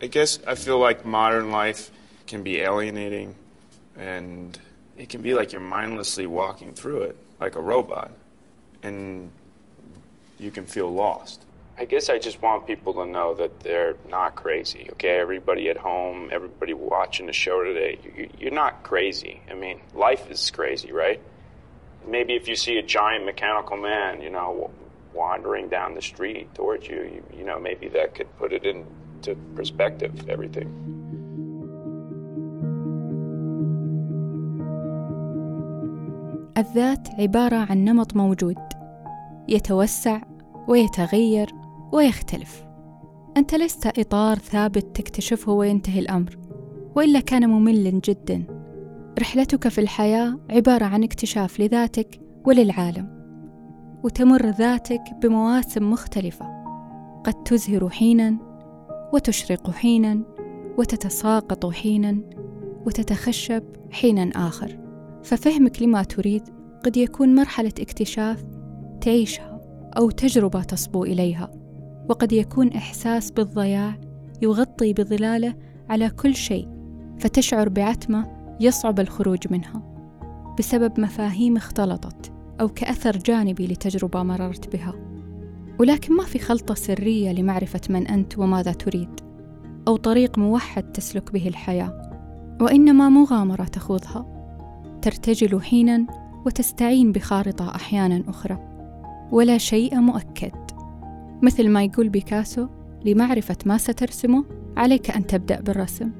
I 0.00 0.06
guess 0.06 0.38
I 0.46 0.54
feel 0.54 0.78
like 0.78 1.04
modern 1.04 1.50
life 1.50 1.90
can 2.30 2.42
be 2.42 2.60
alienating 2.60 3.34
and 3.98 4.58
it 4.96 5.08
can 5.08 5.22
be 5.22 5.34
like 5.34 5.52
you're 5.52 5.70
mindlessly 5.80 6.26
walking 6.26 6.72
through 6.72 7.02
it 7.08 7.16
like 7.40 7.56
a 7.56 7.60
robot 7.74 8.10
and 8.82 9.30
you 10.38 10.50
can 10.56 10.66
feel 10.74 10.90
lost. 11.04 11.38
I 11.77 11.85
guess 11.85 12.09
I 12.09 12.19
just 12.19 12.41
want 12.41 12.67
people 12.67 12.93
to 12.93 13.05
know 13.05 13.33
that 13.33 13.61
they're 13.61 13.95
not 14.07 14.35
crazy, 14.35 14.89
okay? 14.91 15.17
Everybody 15.19 15.69
at 15.69 15.77
home, 15.77 16.29
everybody 16.31 16.73
watching 16.73 17.25
the 17.25 17.33
show 17.33 17.63
today, 17.63 17.97
you're 18.37 18.51
not 18.51 18.83
crazy. 18.83 19.41
I 19.49 19.55
mean, 19.55 19.81
life 19.95 20.29
is 20.29 20.51
crazy, 20.51 20.91
right? 20.91 21.19
Maybe 22.07 22.35
if 22.35 22.47
you 22.47 22.55
see 22.55 22.77
a 22.77 22.83
giant 22.83 23.25
mechanical 23.25 23.77
man, 23.77 24.21
you 24.21 24.29
know, 24.29 24.69
wandering 25.13 25.67
down 25.67 25.95
the 25.95 26.01
street 26.01 26.53
towards 26.53 26.87
you, 26.87 26.97
you, 26.97 27.23
you 27.39 27.43
know, 27.43 27.59
maybe 27.59 27.87
that 27.89 28.13
could 28.13 28.29
put 28.37 28.53
it 28.53 28.65
into 28.65 29.35
perspective, 29.55 30.29
everything. 30.29 30.69
الذات 36.57 37.07
عبارة 37.19 37.55
عن 37.55 37.85
نمط 37.85 38.15
موجود 38.15 38.59
يتوسع 39.47 40.21
ويتغير 40.67 41.47
ويختلف. 41.92 42.64
أنت 43.36 43.54
لست 43.54 43.98
إطار 43.98 44.38
ثابت 44.38 44.96
تكتشفه 44.96 45.52
وينتهي 45.52 45.98
الأمر 45.98 46.38
وإلا 46.96 47.20
كان 47.20 47.48
مملا 47.48 47.90
جدا. 47.90 48.44
رحلتك 49.18 49.68
في 49.68 49.80
الحياة 49.80 50.38
عبارة 50.50 50.84
عن 50.84 51.04
اكتشاف 51.04 51.60
لذاتك 51.60 52.20
وللعالم 52.46 53.18
وتمر 54.04 54.46
ذاتك 54.46 55.02
بمواسم 55.22 55.90
مختلفة. 55.90 56.46
قد 57.24 57.34
تزهر 57.34 57.88
حينا 57.88 58.38
وتشرق 59.12 59.70
حينا 59.70 60.22
وتتساقط 60.78 61.66
حينا 61.66 62.20
وتتخشب 62.86 63.62
حينا 63.90 64.48
آخر. 64.48 64.78
ففهمك 65.22 65.82
لما 65.82 66.02
تريد 66.02 66.42
قد 66.84 66.96
يكون 66.96 67.34
مرحلة 67.34 67.72
اكتشاف 67.80 68.44
تعيشها 69.00 69.60
أو 69.98 70.10
تجربة 70.10 70.62
تصبو 70.62 71.04
إليها. 71.04 71.57
وقد 72.08 72.32
يكون 72.32 72.72
إحساس 72.72 73.30
بالضياع 73.30 73.98
يغطي 74.42 74.92
بظلاله 74.92 75.54
على 75.88 76.10
كل 76.10 76.34
شيء 76.34 76.68
فتشعر 77.18 77.68
بعتمة 77.68 78.38
يصعب 78.60 79.00
الخروج 79.00 79.38
منها 79.50 79.82
بسبب 80.58 81.00
مفاهيم 81.00 81.56
اختلطت 81.56 82.32
أو 82.60 82.68
كأثر 82.68 83.16
جانبي 83.16 83.66
لتجربة 83.66 84.22
مررت 84.22 84.72
بها. 84.72 84.94
ولكن 85.80 86.16
ما 86.16 86.24
في 86.24 86.38
خلطة 86.38 86.74
سرية 86.74 87.32
لمعرفة 87.32 87.80
من 87.90 88.06
أنت 88.06 88.38
وماذا 88.38 88.72
تريد 88.72 89.20
أو 89.88 89.96
طريق 89.96 90.38
موحد 90.38 90.92
تسلك 90.92 91.32
به 91.32 91.48
الحياة 91.48 92.02
وإنما 92.60 93.08
مغامرة 93.08 93.64
تخوضها 93.64 94.26
ترتجل 95.02 95.62
حينا 95.62 96.06
وتستعين 96.46 97.12
بخارطة 97.12 97.74
أحيانا 97.74 98.24
أخرى 98.28 98.58
ولا 99.32 99.58
شيء 99.58 100.00
مؤكد. 100.00 100.67
مثل 101.42 101.68
ما 101.68 101.84
يقول 101.84 102.08
بيكاسو 102.08 102.66
لمعرفة 103.04 103.56
ما 103.66 103.78
سترسمه 103.78 104.44
عليك 104.76 105.10
أن 105.10 105.26
تبدأ 105.26 105.60
بالرسم. 105.60 106.10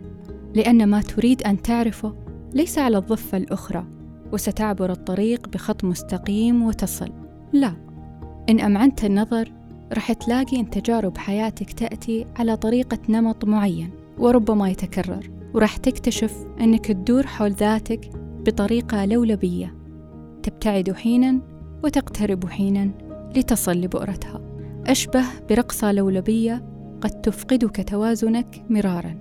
لأن 0.55 0.87
ما 0.87 1.01
تريد 1.01 1.43
أن 1.43 1.63
تعرفه 1.63 2.15
ليس 2.55 2.79
على 2.79 2.99
الضفة 2.99 3.39
الأخرى 3.39 3.87
وستعبر 4.33 4.93
الطريق 4.93 5.49
بخط 5.49 5.85
مستقيم 5.85 6.63
وتصل. 6.63 7.13
لا 7.53 7.73
إن 8.49 8.61
أمعنت 8.61 9.05
النظر 9.05 9.53
رح 9.93 10.13
تلاقي 10.13 10.61
أن 10.61 10.71
تجارب 10.71 11.19
حياتك 11.19 11.73
تأتي 11.73 12.27
على 12.37 12.57
طريقة 12.57 12.99
نمط 13.09 13.45
معين 13.45 13.91
وربما 14.19 14.71
يتكرر 14.71 15.31
ورح 15.55 15.77
تكتشف 15.77 16.37
أنك 16.61 16.87
تدور 16.87 17.27
حول 17.27 17.53
ذاتك 17.53 18.11
بطريقة 18.47 19.05
لولبية. 19.05 19.75
تبتعد 20.43 20.93
حينا 20.93 21.41
وتقترب 21.85 22.49
حينا 22.49 22.91
لتصل 23.37 23.73
لبؤرتها. 23.73 24.48
أشبه 24.89 25.25
برقصة 25.49 25.93
لولبية 25.93 26.65
قد 27.01 27.21
تفقدك 27.21 27.89
توازنك 27.89 28.65
مرارا. 28.71 29.17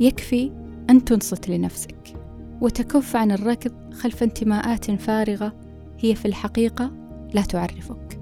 يكفي 0.00 0.52
أن 0.90 1.04
تنصت 1.04 1.48
لنفسك 1.48 2.16
وتكف 2.60 3.16
عن 3.16 3.32
الركض 3.32 3.94
خلف 3.94 4.22
انتماءات 4.22 4.90
فارغة 4.90 5.52
هي 5.98 6.14
في 6.14 6.26
الحقيقة 6.26 6.90
لا 7.34 7.42
تعرفك. 7.42 8.20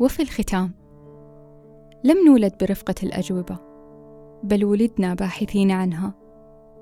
وفي 0.00 0.22
الختام 0.22 0.70
لم 2.04 2.16
نولد 2.26 2.52
برفقة 2.60 2.94
الأجوبة 3.02 3.56
بل 4.42 4.64
ولدنا 4.64 5.14
باحثين 5.14 5.70
عنها 5.70 6.14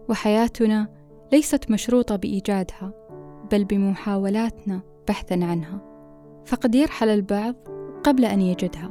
وحياتنا 0.09 0.89
ليست 1.33 1.71
مشروطة 1.71 2.17
بإيجادها. 2.17 3.08
بل 3.53 3.65
بمحاولاتنا 3.65 4.81
بحثا 5.09 5.35
عنها. 5.35 5.81
فقد 6.47 6.75
يرحل 6.75 7.09
البعض 7.09 7.55
قبل 8.05 8.25
أن 8.25 8.41
يجدها. 8.41 8.91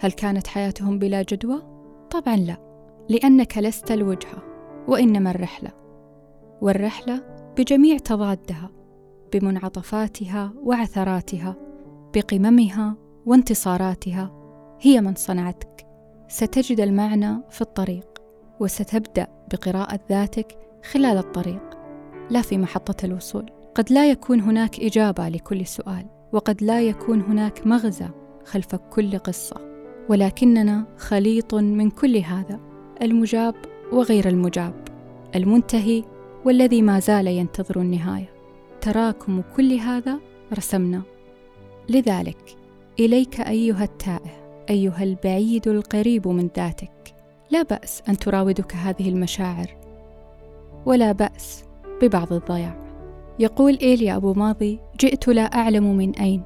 هل 0.00 0.12
كانت 0.12 0.46
حياتهم 0.46 0.98
بلا 0.98 1.22
جدوى؟ 1.22 1.62
طبعا 2.10 2.36
لا 2.36 2.56
لأنك 3.08 3.58
لست 3.58 3.90
الوجهة 3.90 4.42
وإنما 4.88 5.30
الرحلة. 5.30 5.70
والرحلة 6.60 7.22
بجميع 7.58 7.98
تضادها 7.98 8.70
بمنعطفاتها 9.32 10.52
وعثراتها 10.62 11.56
بقممها 12.14 12.96
وانتصاراتها. 13.26 14.30
هي 14.80 15.00
من 15.00 15.14
صنعتك. 15.14 15.86
ستجد 16.28 16.80
المعنى 16.80 17.42
في 17.50 17.60
الطريق 17.60 18.22
وستبدأ 18.60 19.26
بقراءة 19.52 20.00
ذاتك 20.10 20.58
خلال 20.92 21.18
الطريق 21.18 21.62
لا 22.30 22.42
في 22.42 22.58
محطة 22.58 23.06
الوصول. 23.06 23.50
قد 23.74 23.92
لا 23.92 24.10
يكون 24.10 24.40
هناك 24.40 24.80
إجابة 24.80 25.28
لكل 25.28 25.66
سؤال 25.66 26.06
وقد 26.32 26.62
لا 26.62 26.82
يكون 26.82 27.20
هناك 27.20 27.66
مغزى 27.66 28.08
خلف 28.44 28.74
كل 28.74 29.18
قصة. 29.18 29.56
ولكننا 30.08 30.86
خليط 30.98 31.54
من 31.54 31.90
كل 31.90 32.16
هذا 32.16 32.60
المجاب 33.02 33.54
وغير 33.92 34.28
المجاب 34.28 34.84
المنتهي 35.34 36.04
والذي 36.44 36.82
ما 36.82 37.00
زال 37.00 37.26
ينتظر 37.26 37.80
النهاية. 37.80 38.32
تراكم 38.80 39.42
كل 39.56 39.72
هذا 39.72 40.20
رسمنا. 40.52 41.02
لذلك 41.88 42.56
إليك 43.00 43.40
أيها 43.40 43.84
التائه 43.84 44.64
أيها 44.70 45.02
البعيد 45.02 45.68
القريب 45.68 46.28
من 46.28 46.50
ذاتك 46.56 47.14
لا 47.50 47.62
بأس 47.62 48.02
أن 48.08 48.16
تراودك 48.16 48.74
هذه 48.74 49.08
المشاعر 49.08 49.76
ولا 50.86 51.12
بأس 51.12 51.64
ببعض 52.02 52.32
الضياع. 52.32 52.83
يقول 53.38 53.78
إيليا 53.82 54.16
أبو 54.16 54.34
ماضي 54.34 54.80
جئت 55.00 55.28
لا 55.28 55.42
أعلم 55.42 55.96
من 55.96 56.14
أين 56.14 56.42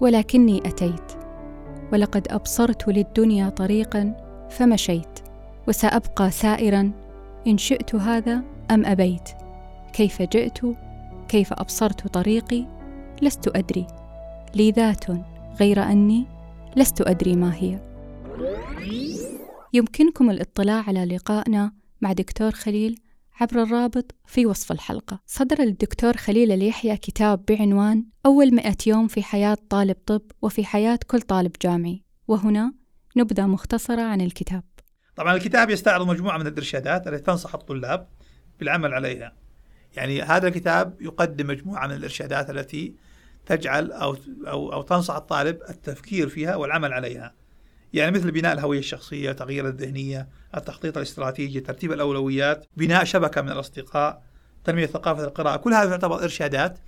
ولكني 0.00 0.58
أتيت. 0.58 1.12
ولقد 1.92 2.28
أبصرت 2.30 2.88
للدنيا 2.88 3.48
طريقا 3.48 4.16
فمشيت 4.50 5.20
وسأبقى 5.68 6.30
سائرا 6.30 6.92
إن 7.46 7.58
شئت 7.58 7.94
هذا 7.94 8.42
أم 8.70 8.86
أبيت. 8.86 9.28
كيف 9.92 10.22
جئت؟ 10.22 10.58
كيف 11.28 11.52
أبصرت 11.52 12.06
طريقي؟ 12.06 12.66
لست 13.22 13.56
أدري. 13.56 13.86
لي 14.54 14.70
ذات 14.70 15.04
غير 15.60 15.82
أني 15.82 16.26
لست 16.76 17.00
أدري 17.00 17.36
ما 17.36 17.54
هي. 17.54 17.78
يمكنكم 19.72 20.30
الاطلاع 20.30 20.84
على 20.88 21.04
لقائنا 21.04 21.72
مع 22.00 22.12
دكتور 22.12 22.50
خليل 22.50 23.00
عبر 23.40 23.62
الرابط 23.62 24.14
في 24.26 24.46
وصف 24.46 24.72
الحلقة. 24.72 25.20
صدر 25.26 25.60
الدكتور 25.60 26.16
خليل 26.16 26.52
اليحيى 26.52 26.96
كتاب 26.96 27.44
بعنوان 27.44 28.04
أول 28.26 28.54
مئة 28.54 28.76
يوم 28.86 29.08
في 29.08 29.22
حياة 29.22 29.56
طالب 29.70 29.96
طب 30.06 30.22
وفي 30.42 30.64
حياة 30.64 30.98
كل 31.06 31.20
طالب 31.20 31.52
جامعي. 31.62 32.04
وهنا 32.28 32.74
نبذة 33.16 33.46
مختصرة 33.46 34.02
عن 34.02 34.20
الكتاب. 34.20 34.62
طبعا 35.16 35.34
الكتاب 35.34 35.70
يستعرض 35.70 36.06
مجموعة 36.06 36.38
من 36.38 36.46
الإرشادات 36.46 37.06
التي 37.06 37.22
تنصح 37.22 37.54
الطلاب 37.54 38.08
بالعمل 38.58 38.94
عليها. 38.94 39.32
يعني 39.96 40.22
هذا 40.22 40.48
الكتاب 40.48 40.96
يقدم 41.00 41.46
مجموعة 41.46 41.86
من 41.86 41.94
الإرشادات 41.94 42.50
التي 42.50 42.94
تجعل 43.46 43.92
أو, 43.92 44.16
أو, 44.46 44.72
أو 44.72 44.82
تنصح 44.82 45.14
الطالب 45.14 45.58
التفكير 45.68 46.28
فيها 46.28 46.56
والعمل 46.56 46.92
عليها 46.92 47.34
يعني 47.92 48.10
مثل 48.10 48.30
بناء 48.30 48.52
الهوية 48.52 48.78
الشخصية 48.78 49.32
تغيير 49.32 49.68
الذهنية 49.68 50.28
التخطيط 50.56 50.96
الاستراتيجي 50.96 51.60
ترتيب 51.60 51.92
الأولويات 51.92 52.66
بناء 52.76 53.04
شبكة 53.04 53.42
من 53.42 53.50
الأصدقاء 53.50 54.22
تنمية 54.64 54.86
ثقافة 54.86 55.24
القراءة 55.24 55.56
كل 55.56 55.74
هذه 55.74 55.88
تعتبر 55.88 56.22
إرشادات 56.22 56.78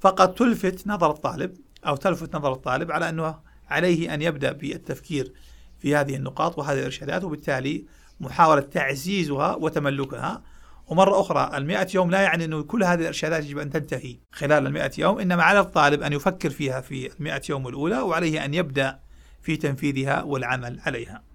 فقط 0.00 0.38
تلفت 0.38 0.86
نظر 0.86 1.10
الطالب 1.10 1.56
أو 1.86 1.96
تلفت 1.96 2.36
نظر 2.36 2.52
الطالب 2.52 2.92
على 2.92 3.08
أنه 3.08 3.38
عليه 3.68 4.14
أن 4.14 4.22
يبدأ 4.22 4.52
بالتفكير 4.52 5.32
في 5.78 5.96
هذه 5.96 6.16
النقاط 6.16 6.58
وهذه 6.58 6.78
الإرشادات 6.78 7.24
وبالتالي 7.24 7.84
محاولة 8.20 8.60
تعزيزها 8.60 9.54
وتملكها. 9.54 10.42
ومرة 10.88 11.20
أخرى 11.20 11.50
المئة 11.54 11.88
يوم 11.94 12.10
لا 12.10 12.20
يعني 12.20 12.44
أنه 12.44 12.62
كل 12.62 12.84
هذه 12.84 13.00
الإرشادات 13.00 13.44
يجب 13.44 13.58
أن 13.58 13.70
تنتهي 13.70 14.16
خلال 14.32 14.66
المئة 14.66 14.90
يوم 14.98 15.18
إنما 15.18 15.42
على 15.42 15.60
الطالب 15.60 16.02
أن 16.02 16.12
يفكر 16.12 16.50
فيها 16.50 16.80
في 16.80 17.12
المئة 17.20 17.42
يوم 17.48 17.68
الأولى 17.68 18.00
وعليه 18.00 18.44
أن 18.44 18.54
يبدأ 18.54 18.98
في 19.46 19.56
تنفيذها 19.56 20.22
والعمل 20.22 20.80
عليها. 20.86 21.25